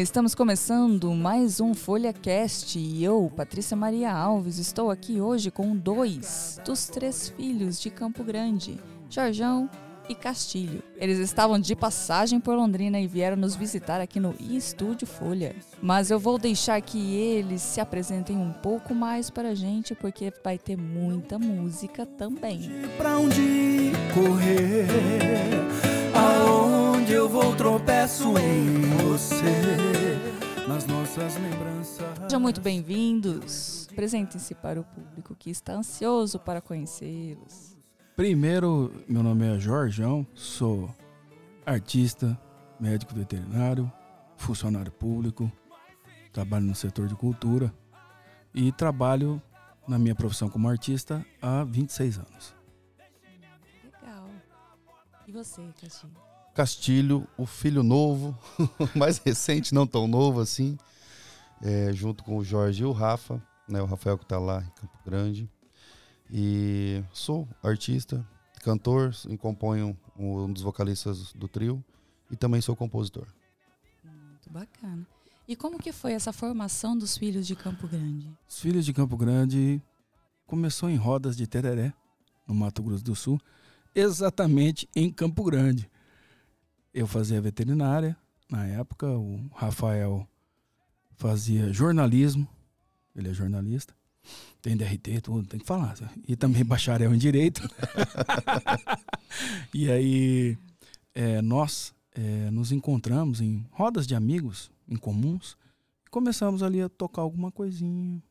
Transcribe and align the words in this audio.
Estamos 0.00 0.32
começando 0.32 1.12
mais 1.12 1.60
um 1.60 1.74
Folha 1.74 2.12
Cast 2.12 2.78
e 2.78 3.02
eu, 3.02 3.32
Patrícia 3.34 3.76
Maria 3.76 4.12
Alves, 4.12 4.56
estou 4.58 4.92
aqui 4.92 5.20
hoje 5.20 5.50
com 5.50 5.74
dois 5.74 6.60
dos 6.64 6.86
três 6.86 7.30
filhos 7.30 7.80
de 7.80 7.90
Campo 7.90 8.22
Grande, 8.22 8.78
Jorjão 9.10 9.68
e 10.08 10.14
Castilho. 10.14 10.84
Eles 10.96 11.18
estavam 11.18 11.58
de 11.58 11.74
passagem 11.74 12.38
por 12.38 12.54
Londrina 12.54 13.00
e 13.00 13.08
vieram 13.08 13.36
nos 13.36 13.56
visitar 13.56 14.00
aqui 14.00 14.20
no 14.20 14.36
Estúdio 14.38 15.06
Folha. 15.06 15.56
Mas 15.82 16.12
eu 16.12 16.20
vou 16.20 16.38
deixar 16.38 16.80
que 16.80 17.16
eles 17.16 17.60
se 17.60 17.80
apresentem 17.80 18.36
um 18.36 18.52
pouco 18.52 18.94
mais 18.94 19.30
para 19.30 19.48
a 19.48 19.54
gente, 19.54 19.96
porque 19.96 20.32
vai 20.44 20.58
ter 20.58 20.76
muita 20.76 21.40
música 21.40 22.06
também. 22.06 22.70
Onde 23.04 23.90
correr? 24.14 24.86
Aonde 26.14 26.77
eu 27.10 27.28
vou 27.28 27.56
tropeço 27.56 28.36
em 28.38 28.80
você. 29.02 29.44
Nas 30.68 30.86
nossas 30.86 31.36
lembranças. 31.36 32.18
Sejam 32.22 32.40
muito 32.40 32.60
bem-vindos. 32.60 33.88
Apresentem-se 33.90 34.54
para 34.54 34.80
o 34.80 34.84
público 34.84 35.34
que 35.34 35.48
está 35.48 35.72
ansioso 35.72 36.38
para 36.38 36.60
conhecê-los. 36.60 37.76
Primeiro, 38.14 38.92
meu 39.08 39.22
nome 39.22 39.46
é 39.46 39.58
Jorjão, 39.58 40.26
sou 40.34 40.94
artista, 41.64 42.38
médico 42.78 43.14
veterinário, 43.14 43.90
funcionário 44.36 44.92
público, 44.92 45.50
trabalho 46.32 46.66
no 46.66 46.74
setor 46.74 47.06
de 47.06 47.14
cultura 47.14 47.72
e 48.52 48.70
trabalho 48.72 49.40
na 49.86 49.98
minha 49.98 50.14
profissão 50.14 50.50
como 50.50 50.68
artista 50.68 51.24
há 51.40 51.64
26 51.64 52.18
anos. 52.18 52.54
Legal. 53.84 54.28
E 55.26 55.32
você, 55.32 55.62
Castilho? 55.80 56.27
Castilho, 56.58 57.24
o 57.36 57.46
filho 57.46 57.84
novo, 57.84 58.36
mais 58.92 59.18
recente, 59.18 59.72
não 59.72 59.86
tão 59.86 60.08
novo 60.08 60.40
assim, 60.40 60.76
é, 61.62 61.92
junto 61.92 62.24
com 62.24 62.36
o 62.36 62.42
Jorge 62.42 62.82
e 62.82 62.84
o 62.84 62.90
Rafa, 62.90 63.40
né, 63.68 63.80
o 63.80 63.84
Rafael 63.84 64.18
que 64.18 64.24
está 64.24 64.40
lá 64.40 64.60
em 64.60 64.70
Campo 64.70 64.98
Grande. 65.06 65.48
E 66.28 67.00
sou 67.12 67.48
artista, 67.62 68.26
cantor, 68.60 69.14
e 69.28 69.38
componho 69.38 69.96
um 70.18 70.52
dos 70.52 70.60
vocalistas 70.60 71.32
do 71.32 71.46
trio 71.46 71.80
e 72.28 72.34
também 72.34 72.60
sou 72.60 72.74
compositor. 72.74 73.28
Muito 74.02 74.50
bacana. 74.50 75.06
E 75.46 75.54
como 75.54 75.78
que 75.78 75.92
foi 75.92 76.12
essa 76.12 76.32
formação 76.32 76.98
dos 76.98 77.16
filhos 77.16 77.46
de 77.46 77.54
Campo 77.54 77.86
Grande? 77.86 78.36
Os 78.48 78.58
filhos 78.58 78.84
de 78.84 78.92
Campo 78.92 79.16
Grande 79.16 79.80
começou 80.44 80.90
em 80.90 80.96
rodas 80.96 81.36
de 81.36 81.46
tereré, 81.46 81.94
no 82.48 82.54
Mato 82.56 82.82
Grosso 82.82 83.04
do 83.04 83.14
Sul, 83.14 83.40
exatamente 83.94 84.88
em 84.96 85.08
Campo 85.08 85.44
Grande. 85.44 85.88
Eu 86.92 87.06
fazia 87.06 87.40
veterinária 87.40 88.16
na 88.50 88.66
época, 88.66 89.06
o 89.06 89.48
Rafael 89.54 90.26
fazia 91.16 91.72
jornalismo, 91.72 92.48
ele 93.14 93.28
é 93.28 93.34
jornalista, 93.34 93.94
tem 94.62 94.76
DRT, 94.76 95.20
tudo, 95.22 95.46
tem 95.46 95.60
que 95.60 95.66
falar. 95.66 95.94
E 96.26 96.34
também 96.34 96.64
bacharel 96.64 97.14
em 97.14 97.18
Direito. 97.18 97.62
e 99.74 99.90
aí, 99.90 100.58
é, 101.14 101.42
nós 101.42 101.94
é, 102.12 102.50
nos 102.50 102.72
encontramos 102.72 103.40
em 103.40 103.66
rodas 103.70 104.06
de 104.06 104.14
amigos 104.14 104.70
em 104.88 104.96
comuns 104.96 105.56
e 106.06 106.10
começamos 106.10 106.62
ali 106.62 106.80
a 106.80 106.88
tocar 106.88 107.22
alguma 107.22 107.52
coisinha. 107.52 108.22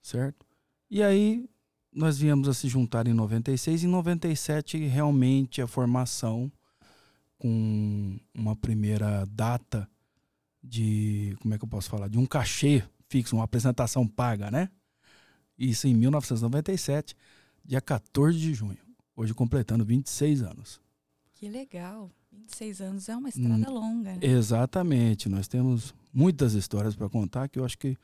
Certo? 0.00 0.46
E 0.88 1.02
aí, 1.02 1.48
nós 1.92 2.18
viemos 2.18 2.48
a 2.48 2.54
se 2.54 2.68
juntar 2.68 3.08
em 3.08 3.14
96. 3.14 3.82
Em 3.82 3.88
97, 3.88 4.78
realmente, 4.86 5.60
a 5.60 5.66
formação 5.66 6.52
com 7.38 8.18
uma 8.34 8.56
primeira 8.56 9.26
data 9.26 9.88
de, 10.62 11.36
como 11.40 11.54
é 11.54 11.58
que 11.58 11.64
eu 11.64 11.68
posso 11.68 11.88
falar? 11.88 12.08
De 12.08 12.18
um 12.18 12.26
cachê 12.26 12.82
fixo, 13.08 13.36
uma 13.36 13.44
apresentação 13.44 14.06
paga, 14.06 14.50
né? 14.50 14.68
Isso 15.58 15.86
em 15.86 15.94
1997, 15.94 17.16
dia 17.64 17.80
14 17.80 18.38
de 18.38 18.52
junho. 18.52 18.78
Hoje 19.14 19.32
completando 19.32 19.84
26 19.84 20.42
anos. 20.42 20.80
Que 21.32 21.48
legal. 21.48 22.10
26 22.32 22.80
anos 22.80 23.08
é 23.08 23.16
uma 23.16 23.28
estrada 23.28 23.70
hum, 23.70 23.74
longa, 23.74 24.12
né? 24.12 24.18
Exatamente. 24.20 25.28
Nós 25.28 25.48
temos 25.48 25.94
muitas 26.12 26.52
histórias 26.52 26.94
para 26.94 27.08
contar 27.08 27.48
que 27.48 27.58
eu 27.58 27.64
acho 27.64 27.78
que 27.78 27.96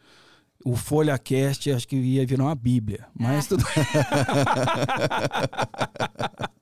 o 0.64 0.76
Folha 0.76 1.18
Cast 1.18 1.70
acho 1.70 1.86
que 1.86 1.96
ia 1.96 2.24
virar 2.24 2.44
uma 2.44 2.54
bíblia. 2.54 3.06
Mas 3.14 3.46
tudo. 3.46 3.64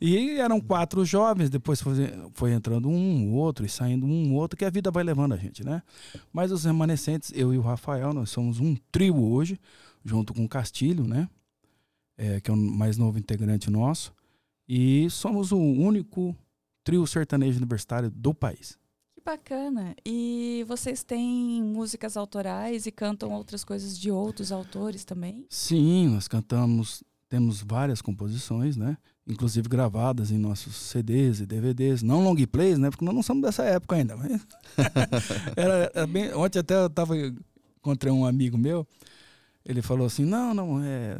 E 0.00 0.38
eram 0.38 0.60
quatro 0.60 1.04
jovens, 1.04 1.50
depois 1.50 1.80
foi, 1.80 1.94
foi 2.34 2.52
entrando 2.52 2.88
um, 2.88 3.32
outro 3.32 3.66
e 3.66 3.68
saindo 3.68 4.06
um, 4.06 4.34
outro, 4.34 4.56
que 4.56 4.64
a 4.64 4.70
vida 4.70 4.90
vai 4.90 5.02
levando 5.02 5.34
a 5.34 5.36
gente, 5.36 5.64
né? 5.64 5.82
Mas 6.32 6.52
os 6.52 6.64
remanescentes, 6.64 7.32
eu 7.34 7.52
e 7.52 7.58
o 7.58 7.62
Rafael, 7.62 8.12
nós 8.12 8.30
somos 8.30 8.60
um 8.60 8.76
trio 8.92 9.20
hoje, 9.20 9.58
junto 10.04 10.32
com 10.32 10.44
o 10.44 10.48
Castilho, 10.48 11.04
né? 11.04 11.28
É, 12.16 12.40
que 12.40 12.50
é 12.50 12.54
o 12.54 12.56
mais 12.56 12.96
novo 12.96 13.18
integrante 13.18 13.70
nosso. 13.70 14.12
E 14.68 15.08
somos 15.10 15.50
o 15.50 15.58
único 15.58 16.36
trio 16.84 17.06
sertanejo 17.06 17.58
universitário 17.58 18.10
do 18.10 18.34
país. 18.34 18.78
Que 19.14 19.20
bacana. 19.24 19.94
E 20.06 20.64
vocês 20.68 21.02
têm 21.02 21.62
músicas 21.62 22.16
autorais 22.16 22.86
e 22.86 22.92
cantam 22.92 23.32
outras 23.32 23.64
coisas 23.64 23.98
de 23.98 24.10
outros 24.10 24.52
autores 24.52 25.04
também? 25.04 25.46
Sim, 25.50 26.08
nós 26.08 26.28
cantamos 26.28 27.02
temos 27.28 27.62
várias 27.62 28.00
composições, 28.00 28.76
né? 28.76 28.96
Inclusive 29.26 29.68
gravadas 29.68 30.30
em 30.30 30.38
nossos 30.38 30.74
CDs 30.74 31.40
e 31.40 31.46
DVDs, 31.46 32.02
não 32.02 32.24
long 32.24 32.36
plays, 32.46 32.78
né? 32.78 32.90
Porque 32.90 33.04
nós 33.04 33.14
não 33.14 33.22
somos 33.22 33.42
dessa 33.42 33.62
época 33.64 33.96
ainda. 33.96 34.16
Mas 34.16 34.46
era, 35.54 35.90
era, 35.94 36.06
bem... 36.06 36.32
Ontem 36.34 36.60
até 36.60 36.74
eu 36.74 36.88
tava 36.88 37.14
encontrei 37.88 38.12
um 38.12 38.26
amigo 38.26 38.58
meu, 38.58 38.86
ele 39.64 39.82
falou 39.82 40.06
assim, 40.06 40.24
não, 40.24 40.52
não, 40.52 40.82
é, 40.82 41.18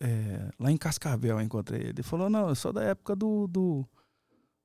é 0.00 0.48
lá 0.58 0.70
em 0.70 0.76
Cascavel 0.76 1.38
eu 1.38 1.44
encontrei 1.44 1.80
ele. 1.80 1.90
Ele 1.90 2.02
falou, 2.02 2.28
não, 2.28 2.48
eu 2.48 2.54
sou 2.54 2.72
da 2.72 2.82
época 2.82 3.16
do, 3.16 3.46
do, 3.46 3.88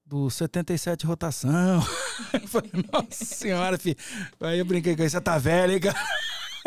do 0.06 0.29
77 0.29 1.06
rotação. 1.06 1.81
eu 2.34 2.47
falei, 2.47 2.72
nossa 2.91 3.25
senhora, 3.25 3.78
filho. 3.78 3.97
Aí 4.40 4.59
eu 4.59 4.66
brinquei 4.66 4.96
com 4.96 5.01
ele, 5.01 5.09
você 5.09 5.22
tá 5.22 5.38
velho, 5.38 5.73
hein, 5.73 5.79
cara? 5.79 6.00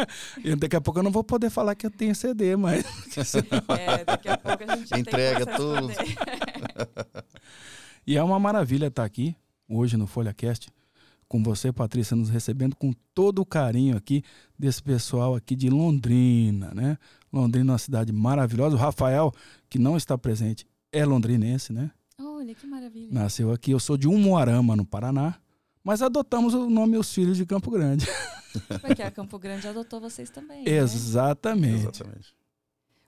e 0.44 0.54
daqui 0.56 0.76
a 0.76 0.80
pouco 0.80 0.98
eu 0.98 1.02
não 1.02 1.10
vou 1.10 1.24
poder 1.24 1.50
falar 1.50 1.74
que 1.74 1.86
eu 1.86 1.90
tenho 1.90 2.14
CD, 2.14 2.56
mas. 2.56 2.84
é, 3.78 4.04
daqui 4.04 4.28
a 4.28 4.36
pouco 4.36 4.64
a 4.66 4.76
gente 4.76 4.98
Entrega 4.98 5.46
tudo. 5.46 5.92
e 8.06 8.16
é 8.16 8.22
uma 8.22 8.38
maravilha 8.38 8.86
estar 8.86 9.04
aqui, 9.04 9.34
hoje 9.68 9.96
no 9.96 10.06
FolhaCast, 10.06 10.70
com 11.28 11.42
você, 11.42 11.72
Patrícia, 11.72 12.16
nos 12.16 12.28
recebendo 12.28 12.74
com 12.74 12.92
todo 13.14 13.40
o 13.40 13.46
carinho 13.46 13.96
aqui 13.96 14.22
desse 14.58 14.82
pessoal 14.82 15.34
aqui 15.34 15.54
de 15.54 15.70
Londrina, 15.70 16.72
né? 16.74 16.98
Londrina 17.32 17.70
é 17.70 17.72
uma 17.72 17.78
cidade 17.78 18.12
maravilhosa. 18.12 18.74
O 18.74 18.78
Rafael, 18.78 19.32
que 19.68 19.78
não 19.78 19.96
está 19.96 20.18
presente, 20.18 20.66
é 20.92 21.04
londrinense, 21.04 21.72
né? 21.72 21.92
Olha, 22.18 22.54
que 22.54 22.66
maravilha. 22.66 23.08
Nasceu 23.12 23.52
aqui. 23.52 23.70
Eu 23.70 23.78
sou 23.78 23.96
de 23.96 24.08
Umuarama, 24.08 24.74
no 24.74 24.84
Paraná. 24.84 25.36
Mas 25.82 26.02
adotamos 26.02 26.52
o 26.52 26.68
nome 26.68 26.98
Os 26.98 27.12
Filhos 27.12 27.36
de 27.36 27.46
Campo 27.46 27.70
Grande. 27.70 28.06
Porque 28.80 29.02
a 29.02 29.10
Campo 29.10 29.38
Grande 29.38 29.66
adotou 29.68 30.00
vocês 30.00 30.30
também. 30.30 30.64
Né? 30.64 30.70
Exatamente. 30.70 31.82
Exatamente. 31.82 32.40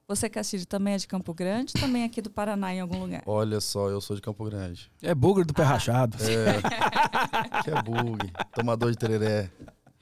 Você, 0.08 0.28
Castilho, 0.28 0.66
também 0.66 0.94
é 0.94 0.98
de 0.98 1.06
Campo 1.06 1.32
Grande 1.32 1.72
também 1.72 2.03
é 2.03 2.04
aqui 2.04 2.20
do 2.20 2.28
Paraná, 2.28 2.75
em 2.75 2.80
algum 2.80 2.98
lugar? 2.98 3.22
Olha 3.25 3.60
só, 3.60 3.88
eu 3.88 4.00
sou 4.00 4.14
de 4.14 4.20
Campo 4.20 4.44
Grande. 4.44 4.91
É 5.00 5.14
bugre 5.14 5.44
do 5.44 5.54
pé 5.54 5.62
ah. 5.62 5.69
rachado. 5.69 6.19
É. 6.20 6.60
que 7.62 7.70
é 7.70 7.82
bug. 7.82 8.30
Tomador 8.54 8.91
de 8.91 8.98
tereré. 8.98 9.50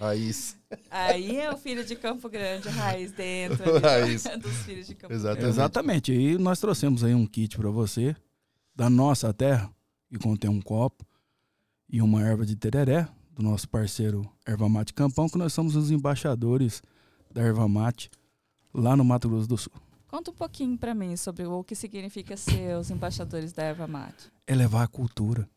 Raiz. 0.00 0.56
Aí 0.90 1.36
é 1.36 1.52
o 1.52 1.58
filho 1.58 1.84
de 1.84 1.94
Campo 1.94 2.28
Grande, 2.30 2.70
raiz 2.70 3.12
dentro 3.12 3.76
ali, 3.76 3.82
raiz. 3.82 4.24
dos 4.40 4.56
filhos 4.62 4.86
de 4.86 4.94
Campo 4.94 5.12
Exatamente. 5.12 5.40
Grande. 5.40 5.54
Exatamente. 5.54 6.12
E 6.12 6.38
nós 6.38 6.58
trouxemos 6.58 7.04
aí 7.04 7.14
um 7.14 7.26
kit 7.26 7.58
para 7.58 7.68
você, 7.68 8.16
da 8.75 8.88
nossa 8.88 9.32
terra, 9.34 9.70
que 10.08 10.19
contém 10.19 10.48
um 10.48 10.60
copo 10.60 11.06
e 11.86 12.00
uma 12.00 12.22
erva 12.22 12.46
de 12.46 12.56
tereré, 12.56 13.06
do 13.40 13.48
nosso 13.48 13.69
parceiro 13.69 14.31
Erva 14.46 14.69
Mate 14.69 14.92
Campão, 14.92 15.28
que 15.28 15.38
nós 15.38 15.52
somos 15.52 15.75
os 15.75 15.90
embaixadores 15.90 16.82
da 17.32 17.40
Erva 17.40 17.66
Mate 17.66 18.10
lá 18.72 18.94
no 18.94 19.02
Mato 19.02 19.28
Grosso 19.28 19.48
do 19.48 19.56
Sul. 19.56 19.72
Conta 20.06 20.31
um 20.31 20.34
pouquinho 20.34 20.76
para 20.76 20.94
mim 20.94 21.16
sobre 21.16 21.46
o 21.46 21.64
que 21.64 21.75
significa 21.75 22.37
ser 22.37 22.76
os 22.76 22.90
embaixadores 22.90 23.52
da 23.52 23.62
Erva 23.62 23.87
Mate. 23.87 24.31
É 24.46 24.54
levar 24.54 24.82
a 24.82 24.88
cultura. 24.88 25.48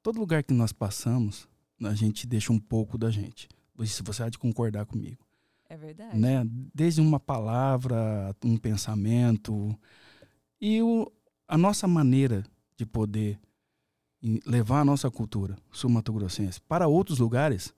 Todo 0.00 0.20
lugar 0.20 0.44
que 0.44 0.54
nós 0.54 0.72
passamos, 0.72 1.48
a 1.82 1.94
gente 1.94 2.26
deixa 2.26 2.52
um 2.52 2.58
pouco 2.58 2.96
da 2.96 3.10
gente. 3.10 3.48
Se 3.84 4.02
você 4.02 4.22
há 4.22 4.28
de 4.28 4.38
concordar 4.38 4.86
comigo. 4.86 5.26
É 5.68 5.76
verdade. 5.76 6.16
Né? 6.16 6.46
Desde 6.72 7.00
uma 7.00 7.18
palavra, 7.18 8.36
um 8.44 8.56
pensamento. 8.56 9.76
E 10.60 10.80
o, 10.82 11.10
a 11.48 11.58
nossa 11.58 11.88
maneira 11.88 12.44
de 12.76 12.86
poder 12.86 13.40
levar 14.46 14.80
a 14.80 14.84
nossa 14.84 15.10
cultura 15.10 15.56
sul-mato-grossense 15.72 16.60
para 16.62 16.86
outros 16.86 17.18
lugares 17.18 17.74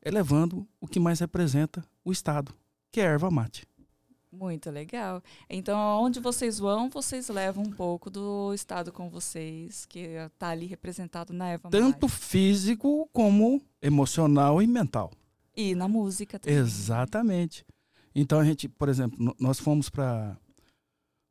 é 0.00 0.10
levando 0.10 0.66
o 0.80 0.86
que 0.86 0.98
mais 0.98 1.20
representa 1.20 1.84
o 2.04 2.10
Estado, 2.10 2.54
que 2.90 3.00
é 3.00 3.06
a 3.06 3.10
erva 3.10 3.30
mate. 3.30 3.66
Muito 4.32 4.70
legal. 4.70 5.22
Então, 5.48 5.78
aonde 5.78 6.18
vocês 6.18 6.58
vão, 6.58 6.88
vocês 6.88 7.28
levam 7.28 7.64
um 7.64 7.70
pouco 7.70 8.08
do 8.08 8.54
estado 8.54 8.90
com 8.90 9.10
vocês, 9.10 9.84
que 9.84 9.98
está 9.98 10.48
ali 10.48 10.64
representado 10.64 11.34
na 11.34 11.50
Eva 11.50 11.68
Tanto 11.68 12.08
físico 12.08 13.06
como 13.12 13.60
emocional 13.82 14.62
e 14.62 14.66
mental. 14.66 15.12
E 15.54 15.74
na 15.74 15.86
música 15.86 16.38
também. 16.38 16.58
Exatamente. 16.58 17.62
Então 18.14 18.40
a 18.40 18.44
gente, 18.44 18.70
por 18.70 18.88
exemplo, 18.88 19.36
nós 19.38 19.60
fomos 19.60 19.90
para 19.90 20.38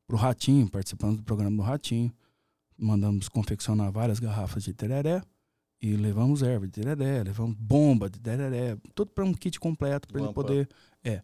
o 0.08 0.16
Ratinho, 0.16 0.70
participamos 0.70 1.18
do 1.18 1.24
programa 1.24 1.58
do 1.58 1.64
Ratinho, 1.64 2.14
mandamos 2.82 3.30
confeccionar 3.30 3.92
várias 3.92 4.20
garrafas 4.20 4.64
de 4.64 4.74
tereré 4.74 5.22
e 5.82 5.96
levamos 5.96 6.42
erva 6.42 6.66
de 6.66 6.74
tereré, 6.74 7.24
levamos 7.24 7.56
bomba 7.58 8.10
de 8.10 8.20
tereré, 8.20 8.76
tudo 8.96 9.12
para 9.12 9.24
um 9.24 9.34
kit 9.34 9.60
completo 9.60 10.08
para 10.08 10.22
ele 10.22 10.34
poder, 10.34 10.70
é, 11.04 11.22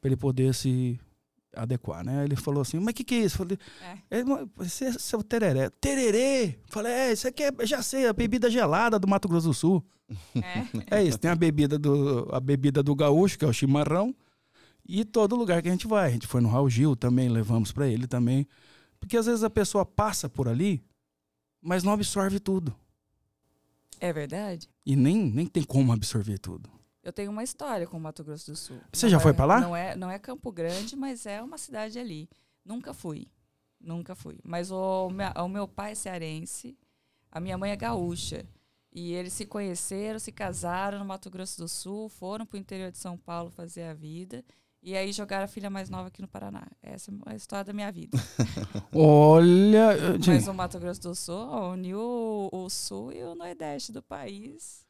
para 0.00 0.08
ele 0.08 0.16
poder 0.16 0.54
se 0.54 1.00
adequar, 1.54 2.04
né? 2.04 2.24
Ele 2.24 2.36
falou 2.36 2.60
assim: 2.60 2.78
"Mas 2.78 2.92
o 2.92 2.94
que 2.94 3.04
que 3.04 3.14
é 3.14 3.18
isso?" 3.18 3.38
Falei: 3.38 3.58
É. 4.10 4.18
é, 4.18 4.24
é 4.60 4.92
seu 4.92 5.22
tereré. 5.22 5.70
Tererê! 5.70 6.58
Falei, 6.68 6.92
é, 6.92 7.12
isso 7.12 7.26
aqui 7.26 7.42
é, 7.42 7.52
já 7.66 7.82
sei, 7.82 8.06
a 8.06 8.12
bebida 8.12 8.50
gelada 8.50 8.98
do 8.98 9.08
Mato 9.08 9.28
Grosso 9.28 9.48
do 9.48 9.54
Sul. 9.54 9.84
É. 10.36 10.68
É 11.00 11.04
isso, 11.04 11.18
tem 11.18 11.30
a 11.30 11.34
bebida 11.34 11.78
do, 11.78 12.28
a 12.32 12.40
bebida 12.40 12.82
do 12.82 12.94
gaúcho, 12.94 13.38
que 13.38 13.44
é 13.44 13.48
o 13.48 13.52
chimarrão, 13.52 14.14
e 14.86 15.04
todo 15.04 15.36
lugar 15.36 15.60
que 15.60 15.68
a 15.68 15.72
gente 15.72 15.86
vai. 15.86 16.08
A 16.08 16.12
gente 16.12 16.26
foi 16.26 16.40
no 16.40 16.48
Raul 16.48 16.70
Gil 16.70 16.96
também, 16.96 17.28
levamos 17.28 17.72
para 17.72 17.86
ele 17.86 18.06
também. 18.06 18.46
Porque 18.98 19.16
às 19.16 19.26
vezes 19.26 19.44
a 19.44 19.50
pessoa 19.50 19.84
passa 19.84 20.28
por 20.28 20.48
ali, 20.48 20.82
mas 21.60 21.82
não 21.82 21.92
absorve 21.92 22.38
tudo. 22.40 22.74
É 24.00 24.12
verdade? 24.12 24.68
E 24.86 24.94
nem, 24.94 25.30
nem 25.30 25.46
tem 25.46 25.62
como 25.64 25.92
absorver 25.92 26.38
tudo. 26.38 26.70
Eu 27.02 27.12
tenho 27.12 27.30
uma 27.30 27.42
história 27.42 27.86
com 27.86 27.96
o 27.96 28.00
Mato 28.00 28.22
Grosso 28.22 28.50
do 28.50 28.56
Sul. 28.56 28.78
Você 28.92 29.06
Não 29.06 29.10
já 29.10 29.16
é- 29.16 29.20
foi 29.20 29.32
pra 29.32 29.44
lá? 29.44 29.60
Não 29.60 29.74
é, 29.74 29.96
não 29.96 30.10
é 30.10 30.18
Campo 30.18 30.52
Grande, 30.52 30.94
mas 30.94 31.26
é 31.26 31.42
uma 31.42 31.58
cidade 31.58 31.98
ali. 31.98 32.28
Nunca 32.64 32.92
fui. 32.92 33.28
Nunca 33.80 34.14
fui. 34.14 34.38
Mas 34.44 34.70
o, 34.70 35.08
o 35.08 35.48
meu 35.48 35.66
pai 35.66 35.92
é 35.92 35.94
cearense, 35.94 36.76
a 37.30 37.40
minha 37.40 37.56
mãe 37.56 37.70
é 37.70 37.76
gaúcha. 37.76 38.44
E 38.92 39.12
eles 39.12 39.32
se 39.32 39.46
conheceram, 39.46 40.18
se 40.18 40.32
casaram 40.32 40.98
no 40.98 41.04
Mato 41.04 41.30
Grosso 41.30 41.58
do 41.58 41.68
Sul, 41.68 42.08
foram 42.08 42.44
para 42.46 42.56
o 42.56 42.60
interior 42.60 42.90
de 42.90 42.98
São 42.98 43.16
Paulo 43.16 43.50
fazer 43.50 43.84
a 43.84 43.94
vida. 43.94 44.44
E 44.82 44.96
aí 44.96 45.12
jogaram 45.12 45.44
a 45.44 45.48
filha 45.48 45.68
mais 45.68 45.90
nova 45.90 46.08
aqui 46.08 46.22
no 46.22 46.28
Paraná. 46.28 46.66
Essa 46.82 47.10
é 47.10 47.32
a 47.32 47.34
história 47.34 47.64
da 47.64 47.72
minha 47.72 47.90
vida. 47.90 48.16
Olha, 48.94 49.92
eh, 49.92 50.18
Mas 50.26 50.46
o 50.48 50.54
Mato 50.54 50.78
Grosso 50.78 51.00
do 51.02 51.14
Sul 51.14 51.50
uniu 51.72 51.98
o, 52.00 52.48
o 52.64 52.70
sul 52.70 53.12
e 53.12 53.22
o 53.22 53.34
nordeste 53.34 53.92
do 53.92 54.02
país. 54.02 54.84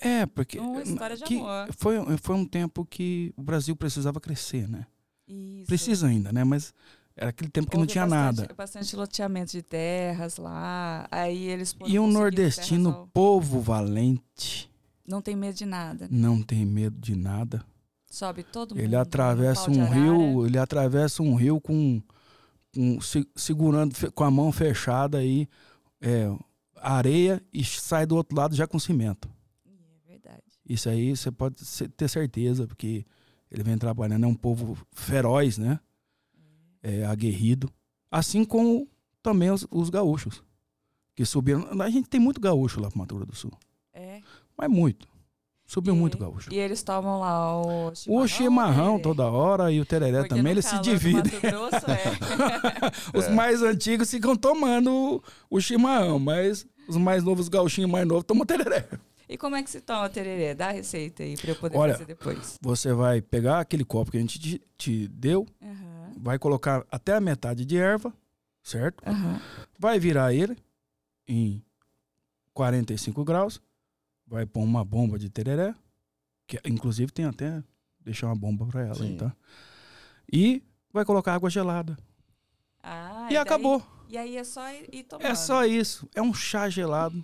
é, 0.00 0.26
porque 0.26 0.58
Uma 0.58 0.82
história 0.82 1.16
de 1.16 1.24
amor. 1.24 1.68
foi, 1.76 1.96
foi 2.18 2.36
um 2.36 2.44
tempo 2.46 2.84
que 2.84 3.32
o 3.36 3.42
Brasil 3.42 3.74
precisava 3.76 4.20
crescer, 4.20 4.68
né? 4.68 4.86
Isso. 5.26 5.66
Precisa 5.66 6.06
ainda, 6.06 6.32
né? 6.32 6.44
Mas 6.44 6.72
era 7.16 7.30
aquele 7.30 7.50
tempo 7.50 7.68
que 7.70 7.76
não 7.76 7.82
Houve 7.82 7.92
tinha 7.92 8.06
bastante, 8.06 8.40
nada. 8.42 8.54
Bastante 8.54 8.96
loteamento 8.96 9.52
de 9.52 9.62
terras 9.62 10.36
lá. 10.36 11.06
Aí 11.10 11.44
eles 11.48 11.76
E 11.86 11.98
um 11.98 12.06
nordestino 12.06 13.08
povo 13.12 13.60
valente, 13.60 14.70
não 15.06 15.20
tem 15.20 15.34
medo 15.36 15.56
de 15.56 15.66
nada. 15.66 16.08
não 16.10 16.42
tem 16.42 16.64
medo 16.64 16.98
de 17.00 17.14
nada. 17.16 17.64
Sobe 18.12 18.42
todo 18.42 18.74
mundo. 18.74 18.84
Ele 18.84 18.94
atravessa 18.94 19.70
um 19.70 19.80
arara. 19.82 19.94
rio, 19.94 20.46
ele 20.46 20.58
atravessa 20.58 21.22
um 21.22 21.34
rio 21.34 21.58
com, 21.58 22.02
com 22.74 23.00
se- 23.00 23.26
segurando 23.34 23.94
com 24.12 24.22
a 24.22 24.30
mão 24.30 24.52
fechada 24.52 25.16
aí, 25.16 25.48
é, 25.98 26.30
areia 26.76 27.42
e 27.50 27.64
sai 27.64 28.04
do 28.04 28.14
outro 28.14 28.36
lado 28.36 28.54
já 28.54 28.66
com 28.66 28.78
cimento. 28.78 29.30
É 29.66 30.10
verdade. 30.10 30.42
Isso 30.68 30.90
aí 30.90 31.16
você 31.16 31.30
pode 31.32 31.56
ter 31.96 32.06
certeza, 32.08 32.66
porque 32.66 33.06
ele 33.50 33.62
vem 33.62 33.78
trabalhando, 33.78 34.24
é 34.24 34.28
um 34.28 34.34
povo 34.34 34.76
feroz, 34.92 35.56
né? 35.56 35.80
É, 36.82 37.06
aguerrido. 37.06 37.72
Assim 38.10 38.44
como 38.44 38.86
também 39.22 39.50
os, 39.50 39.66
os 39.70 39.88
gaúchos. 39.88 40.42
Que 41.14 41.24
subiram. 41.24 41.66
A 41.80 41.88
gente 41.88 42.10
tem 42.10 42.20
muito 42.20 42.40
gaúcho 42.40 42.78
lá 42.78 42.88
pro 42.90 42.98
Mato 42.98 43.14
Grosso 43.14 43.30
do 43.30 43.36
Sul. 43.36 43.52
É. 43.94 44.20
Mas 44.56 44.68
muito. 44.70 45.08
Subiu 45.72 45.94
E- 45.94 45.96
muito 45.96 46.18
gaúcho. 46.18 46.52
E 46.52 46.58
eles 46.58 46.82
tomam 46.82 47.18
lá 47.20 47.58
o 47.58 47.94
chimarrão. 47.94 48.22
O 48.22 48.28
chimarrão 48.28 48.96
né? 48.98 49.02
toda 49.02 49.24
hora 49.30 49.72
e 49.72 49.80
o 49.80 49.86
tereré 49.86 50.18
Porque 50.18 50.34
também, 50.34 50.50
eles 50.52 50.66
se 50.66 50.78
dividem. 50.80 51.40
Grosso, 51.40 51.90
é. 51.90 53.16
Os 53.18 53.26
mais 53.28 53.62
antigos 53.62 54.10
ficam 54.10 54.36
tomando 54.36 55.24
o, 55.48 55.60
chimarrão, 55.62 56.18
mas 56.18 56.66
os 56.86 56.98
mais 56.98 57.24
novos, 57.24 57.46
os 57.46 57.48
gauchinhos 57.48 57.90
mais 57.90 58.06
novos, 58.06 58.24
tomam 58.24 58.44
tereré. 58.44 58.86
E 59.26 59.38
como 59.38 59.56
é 59.56 59.62
que 59.62 59.70
se 59.70 59.80
toma 59.80 60.10
tererê? 60.10 60.54
Dá 60.54 60.68
a 60.68 60.72
receita 60.72 61.22
aí 61.22 61.38
pra 61.38 61.52
eu 61.52 61.56
poder 61.56 61.78
Olha, 61.78 61.94
fazer 61.94 62.04
depois. 62.04 62.58
Você 62.60 62.92
vai 62.92 63.22
pegar 63.22 63.60
aquele 63.60 63.82
copo 63.82 64.10
que 64.10 64.18
a 64.18 64.20
gente 64.20 64.38
te, 64.38 64.60
te 64.76 65.08
deu, 65.08 65.46
Aham. 65.62 66.12
vai 66.18 66.38
colocar 66.38 66.84
até 66.90 67.14
a 67.14 67.20
metade 67.20 67.64
de 67.64 67.78
erva, 67.78 68.12
certo? 68.62 69.02
Aham. 69.08 69.40
Vai 69.78 69.98
virar 69.98 70.34
ele 70.34 70.54
em 71.26 71.64
45 72.52 73.24
graus, 73.24 73.58
vai 74.32 74.46
pôr 74.46 74.62
uma 74.62 74.82
bomba 74.84 75.18
de 75.18 75.28
tereré, 75.28 75.74
que 76.46 76.58
inclusive 76.64 77.12
tem 77.12 77.26
até 77.26 77.62
deixar 78.00 78.28
uma 78.28 78.34
bomba 78.36 78.64
para 78.66 78.82
ela, 78.86 78.94
Sim. 78.94 79.10
aí, 79.12 79.16
tá? 79.16 79.32
E 80.32 80.62
vai 80.92 81.04
colocar 81.04 81.34
água 81.34 81.50
gelada. 81.50 81.96
Ah, 82.82 83.26
e 83.26 83.34
daí- 83.34 83.36
acabou. 83.36 83.86
E 84.08 84.16
aí 84.16 84.36
é 84.36 84.44
só 84.44 84.68
ir, 84.72 84.88
ir 84.92 85.02
tomando. 85.04 85.26
É 85.26 85.34
só 85.34 85.64
isso. 85.66 86.08
É 86.14 86.20
um 86.22 86.32
chá 86.34 86.68
gelado 86.68 87.22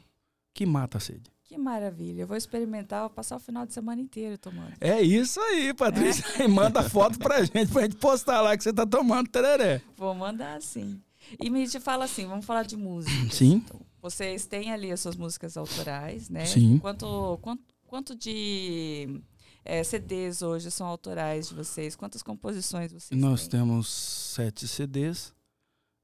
que 0.54 0.64
mata 0.66 0.98
a 0.98 1.00
sede. 1.00 1.30
Que 1.44 1.56
maravilha. 1.56 2.22
Eu 2.22 2.26
vou 2.26 2.36
experimentar, 2.36 3.00
vou 3.00 3.10
passar 3.10 3.36
o 3.36 3.40
final 3.40 3.64
de 3.66 3.72
semana 3.72 4.00
inteiro 4.02 4.36
tomando. 4.36 4.74
É 4.78 5.00
isso 5.00 5.40
aí, 5.40 5.72
Patrícia. 5.72 6.24
E 6.44 6.46
manda 6.48 6.82
foto 6.88 7.18
pra 7.18 7.42
gente, 7.42 7.72
pra 7.72 7.82
gente 7.82 7.96
postar 7.96 8.42
lá 8.42 8.54
que 8.56 8.62
você 8.62 8.72
tá 8.72 8.86
tomando 8.86 9.28
tereré. 9.30 9.80
Vou 9.96 10.14
mandar 10.14 10.60
sim. 10.60 11.00
E 11.40 11.48
me 11.48 11.66
te 11.66 11.80
fala 11.80 12.04
assim, 12.04 12.26
vamos 12.26 12.44
falar 12.44 12.64
de 12.64 12.76
música. 12.76 13.30
Sim. 13.34 13.64
Vocês 14.00 14.46
têm 14.46 14.70
ali 14.72 14.90
as 14.92 15.00
suas 15.00 15.16
músicas 15.16 15.56
autorais, 15.56 16.28
né? 16.30 16.44
Sim. 16.46 16.78
Quanto, 16.78 17.38
quanto, 17.42 17.62
quanto 17.86 18.14
de 18.14 19.20
eh, 19.64 19.82
CDs 19.82 20.40
hoje 20.42 20.70
são 20.70 20.86
autorais 20.86 21.48
de 21.48 21.54
vocês? 21.54 21.96
Quantas 21.96 22.22
composições 22.22 22.92
vocês 22.92 23.20
Nós 23.20 23.42
têm? 23.48 23.60
temos 23.60 23.88
sete 23.88 24.68
CDs. 24.68 25.34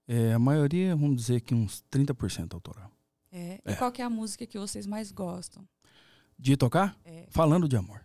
É, 0.06 0.34
a 0.34 0.38
maioria, 0.38 0.94
vamos 0.96 1.16
dizer 1.16 1.40
que 1.40 1.54
uns 1.54 1.82
30% 1.90 2.52
autoral. 2.54 2.90
É. 3.32 3.60
É. 3.64 3.72
E 3.72 3.76
qual 3.76 3.90
que 3.90 4.02
é 4.02 4.04
a 4.04 4.10
música 4.10 4.44
que 4.46 4.58
vocês 4.58 4.86
mais 4.86 5.10
gostam? 5.10 5.66
De 6.38 6.56
tocar? 6.56 6.96
É. 7.04 7.26
Falando 7.30 7.68
de 7.68 7.76
amor. 7.76 8.00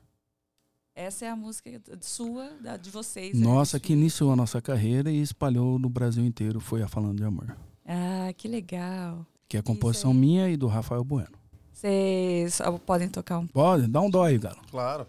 Essa 0.96 1.26
é 1.26 1.30
a 1.30 1.36
música 1.36 1.82
sua, 2.02 2.50
da- 2.62 2.78
de 2.78 2.90
vocês. 2.90 3.34
aí, 3.36 3.42
Nossa, 3.42 3.80
que 3.80 3.94
iniciou 3.94 4.32
a 4.32 4.36
nossa 4.36 4.62
carreira 4.62 5.12
e 5.12 5.22
espalhou 5.22 5.80
no 5.80 5.90
Brasil 5.90 6.24
inteiro 6.26 6.60
foi 6.60 6.82
a 6.84 6.88
Falando 6.88 7.18
de 7.18 7.24
Amor. 7.24 7.58
Ah, 7.86 8.32
que 8.38 8.48
legal. 8.48 9.26
Que 9.50 9.58
é 9.58 9.60
a 9.60 9.64
composição 9.64 10.14
minha 10.14 10.48
e 10.48 10.56
do 10.56 10.68
Rafael 10.68 11.04
Bueno. 11.04 11.32
Vocês 11.74 12.62
podem 12.86 13.10
tocar 13.10 13.40
um 13.40 13.48
Pode? 13.48 13.88
Dá 13.88 14.00
um 14.00 14.10
dó 14.10 14.24
aí, 14.24 14.38
Galo. 14.38 14.60
Claro. 14.70 15.08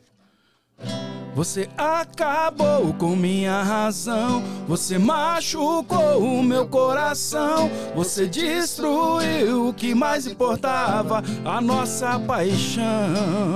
Você 1.35 1.69
acabou 1.79 2.93
com 2.95 3.15
minha 3.15 3.63
razão. 3.63 4.43
Você 4.67 4.99
machucou 4.99 6.19
o 6.19 6.43
meu 6.43 6.67
coração. 6.67 7.71
Você 7.95 8.27
destruiu 8.27 9.69
o 9.69 9.73
que 9.73 9.95
mais 9.95 10.27
importava, 10.27 11.23
a 11.45 11.61
nossa 11.61 12.19
paixão. 12.19 13.55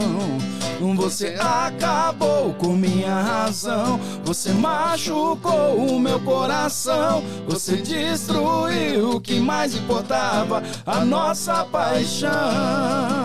Você 1.05 1.37
acabou 1.39 2.55
com 2.55 2.73
minha 2.73 3.21
razão. 3.21 4.01
Você 4.25 4.53
machucou 4.53 5.77
o 5.77 6.01
meu 6.01 6.19
coração. 6.21 7.23
Você 7.47 7.77
destruiu 7.77 9.11
o 9.11 9.21
que 9.21 9.39
mais 9.39 9.75
importava, 9.75 10.63
a 10.87 11.05
nossa 11.05 11.65
paixão. 11.65 13.24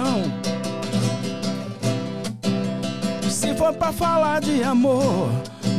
For 3.59 3.73
pra 3.73 3.91
falar 3.91 4.39
de 4.39 4.63
amor, 4.63 5.29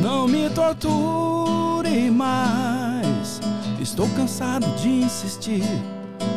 não 0.03 0.27
me 0.27 0.47
torture 0.51 2.11
mais. 2.11 3.41
Estou 3.79 4.07
cansado 4.09 4.67
de 4.75 4.87
insistir, 4.87 5.63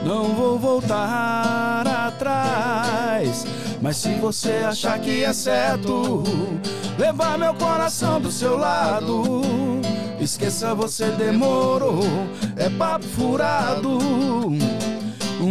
não 0.06 0.28
vou 0.28 0.58
voltar 0.58 1.86
atrás. 1.86 3.46
Mas 3.82 3.98
se 3.98 4.14
você 4.14 4.64
achar 4.66 4.98
que 4.98 5.22
é 5.22 5.34
certo 5.34 6.24
levar 6.98 7.36
meu 7.36 7.52
coração 7.52 8.18
do 8.18 8.32
seu 8.32 8.56
lado, 8.56 9.32
esqueça 10.18 10.74
você 10.74 11.10
demorou, 11.10 12.00
é 12.56 12.70
papo 12.70 13.04
furado. 13.04 13.98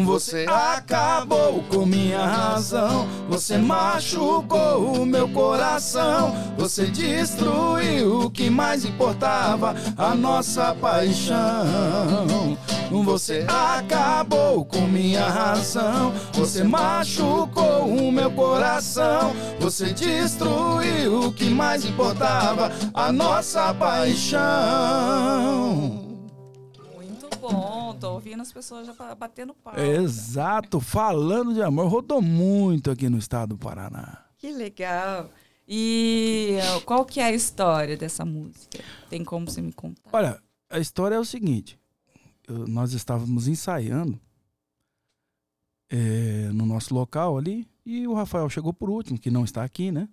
Você 0.02 0.46
acabou 0.48 1.62
com 1.70 1.86
minha 1.86 2.26
razão. 2.26 3.08
Você 3.30 3.58
machucou 3.58 5.02
o 5.02 5.06
meu 5.06 5.28
coração. 5.30 6.34
Você 6.58 6.88
destruiu 6.88 8.22
o 8.22 8.30
que 8.30 8.50
mais 8.50 8.86
importava, 8.86 9.76
a 9.98 10.16
nossa 10.16 10.74
paixão. 10.74 12.58
Você 13.04 13.46
acabou 13.48 14.64
com 14.66 14.82
minha 14.82 15.28
razão. 15.28 16.14
Você 16.34 16.64
machucou 16.64 17.88
o 17.88 18.12
meu 18.12 18.32
coração. 18.32 19.34
Você 19.60 19.94
destruiu 19.94 21.28
o 21.28 21.32
que 21.32 21.50
mais 21.50 21.86
importava, 21.86 22.72
a 22.94 23.12
nossa 23.12 23.74
paixão. 23.74 24.44
Tô 28.04 28.16
ouvindo 28.16 28.42
as 28.42 28.52
pessoas 28.52 28.86
já 28.86 29.16
batendo 29.16 29.54
palma. 29.54 29.80
Exato, 29.80 30.82
falando 30.82 31.54
de 31.54 31.62
amor, 31.62 31.88
rodou 31.88 32.22
muito 32.22 32.92
aqui 32.92 33.08
no 33.08 33.18
estado 33.18 33.56
do 33.56 33.58
Paraná. 33.58 34.26
Que 34.38 34.52
legal. 34.52 35.32
E 35.66 36.58
qual 36.86 37.06
que 37.06 37.22
é 37.22 37.24
a 37.26 37.32
história 37.32 37.96
dessa 37.96 38.26
música? 38.26 38.84
Tem 39.10 39.24
como 39.24 39.50
você 39.50 39.62
me 39.62 39.72
contar? 39.72 40.10
Olha, 40.12 40.44
a 40.70 40.80
história 40.80 41.16
é 41.16 41.20
o 41.20 41.24
seguinte: 41.24 41.80
eu- 42.46 42.68
nós 42.68 42.92
estávamos 42.92 43.48
ensaiando 43.48 44.20
eh, 45.90 46.50
no 46.54 46.66
nosso 46.66 46.94
local 46.94 47.38
ali 47.38 47.66
e 47.86 48.06
o 48.06 48.14
Rafael 48.14 48.50
chegou 48.50 48.74
por 48.74 48.90
último, 48.90 49.18
que 49.18 49.32
não 49.32 49.46
está 49.46 49.64
aqui, 49.64 49.94
né? 49.94 50.10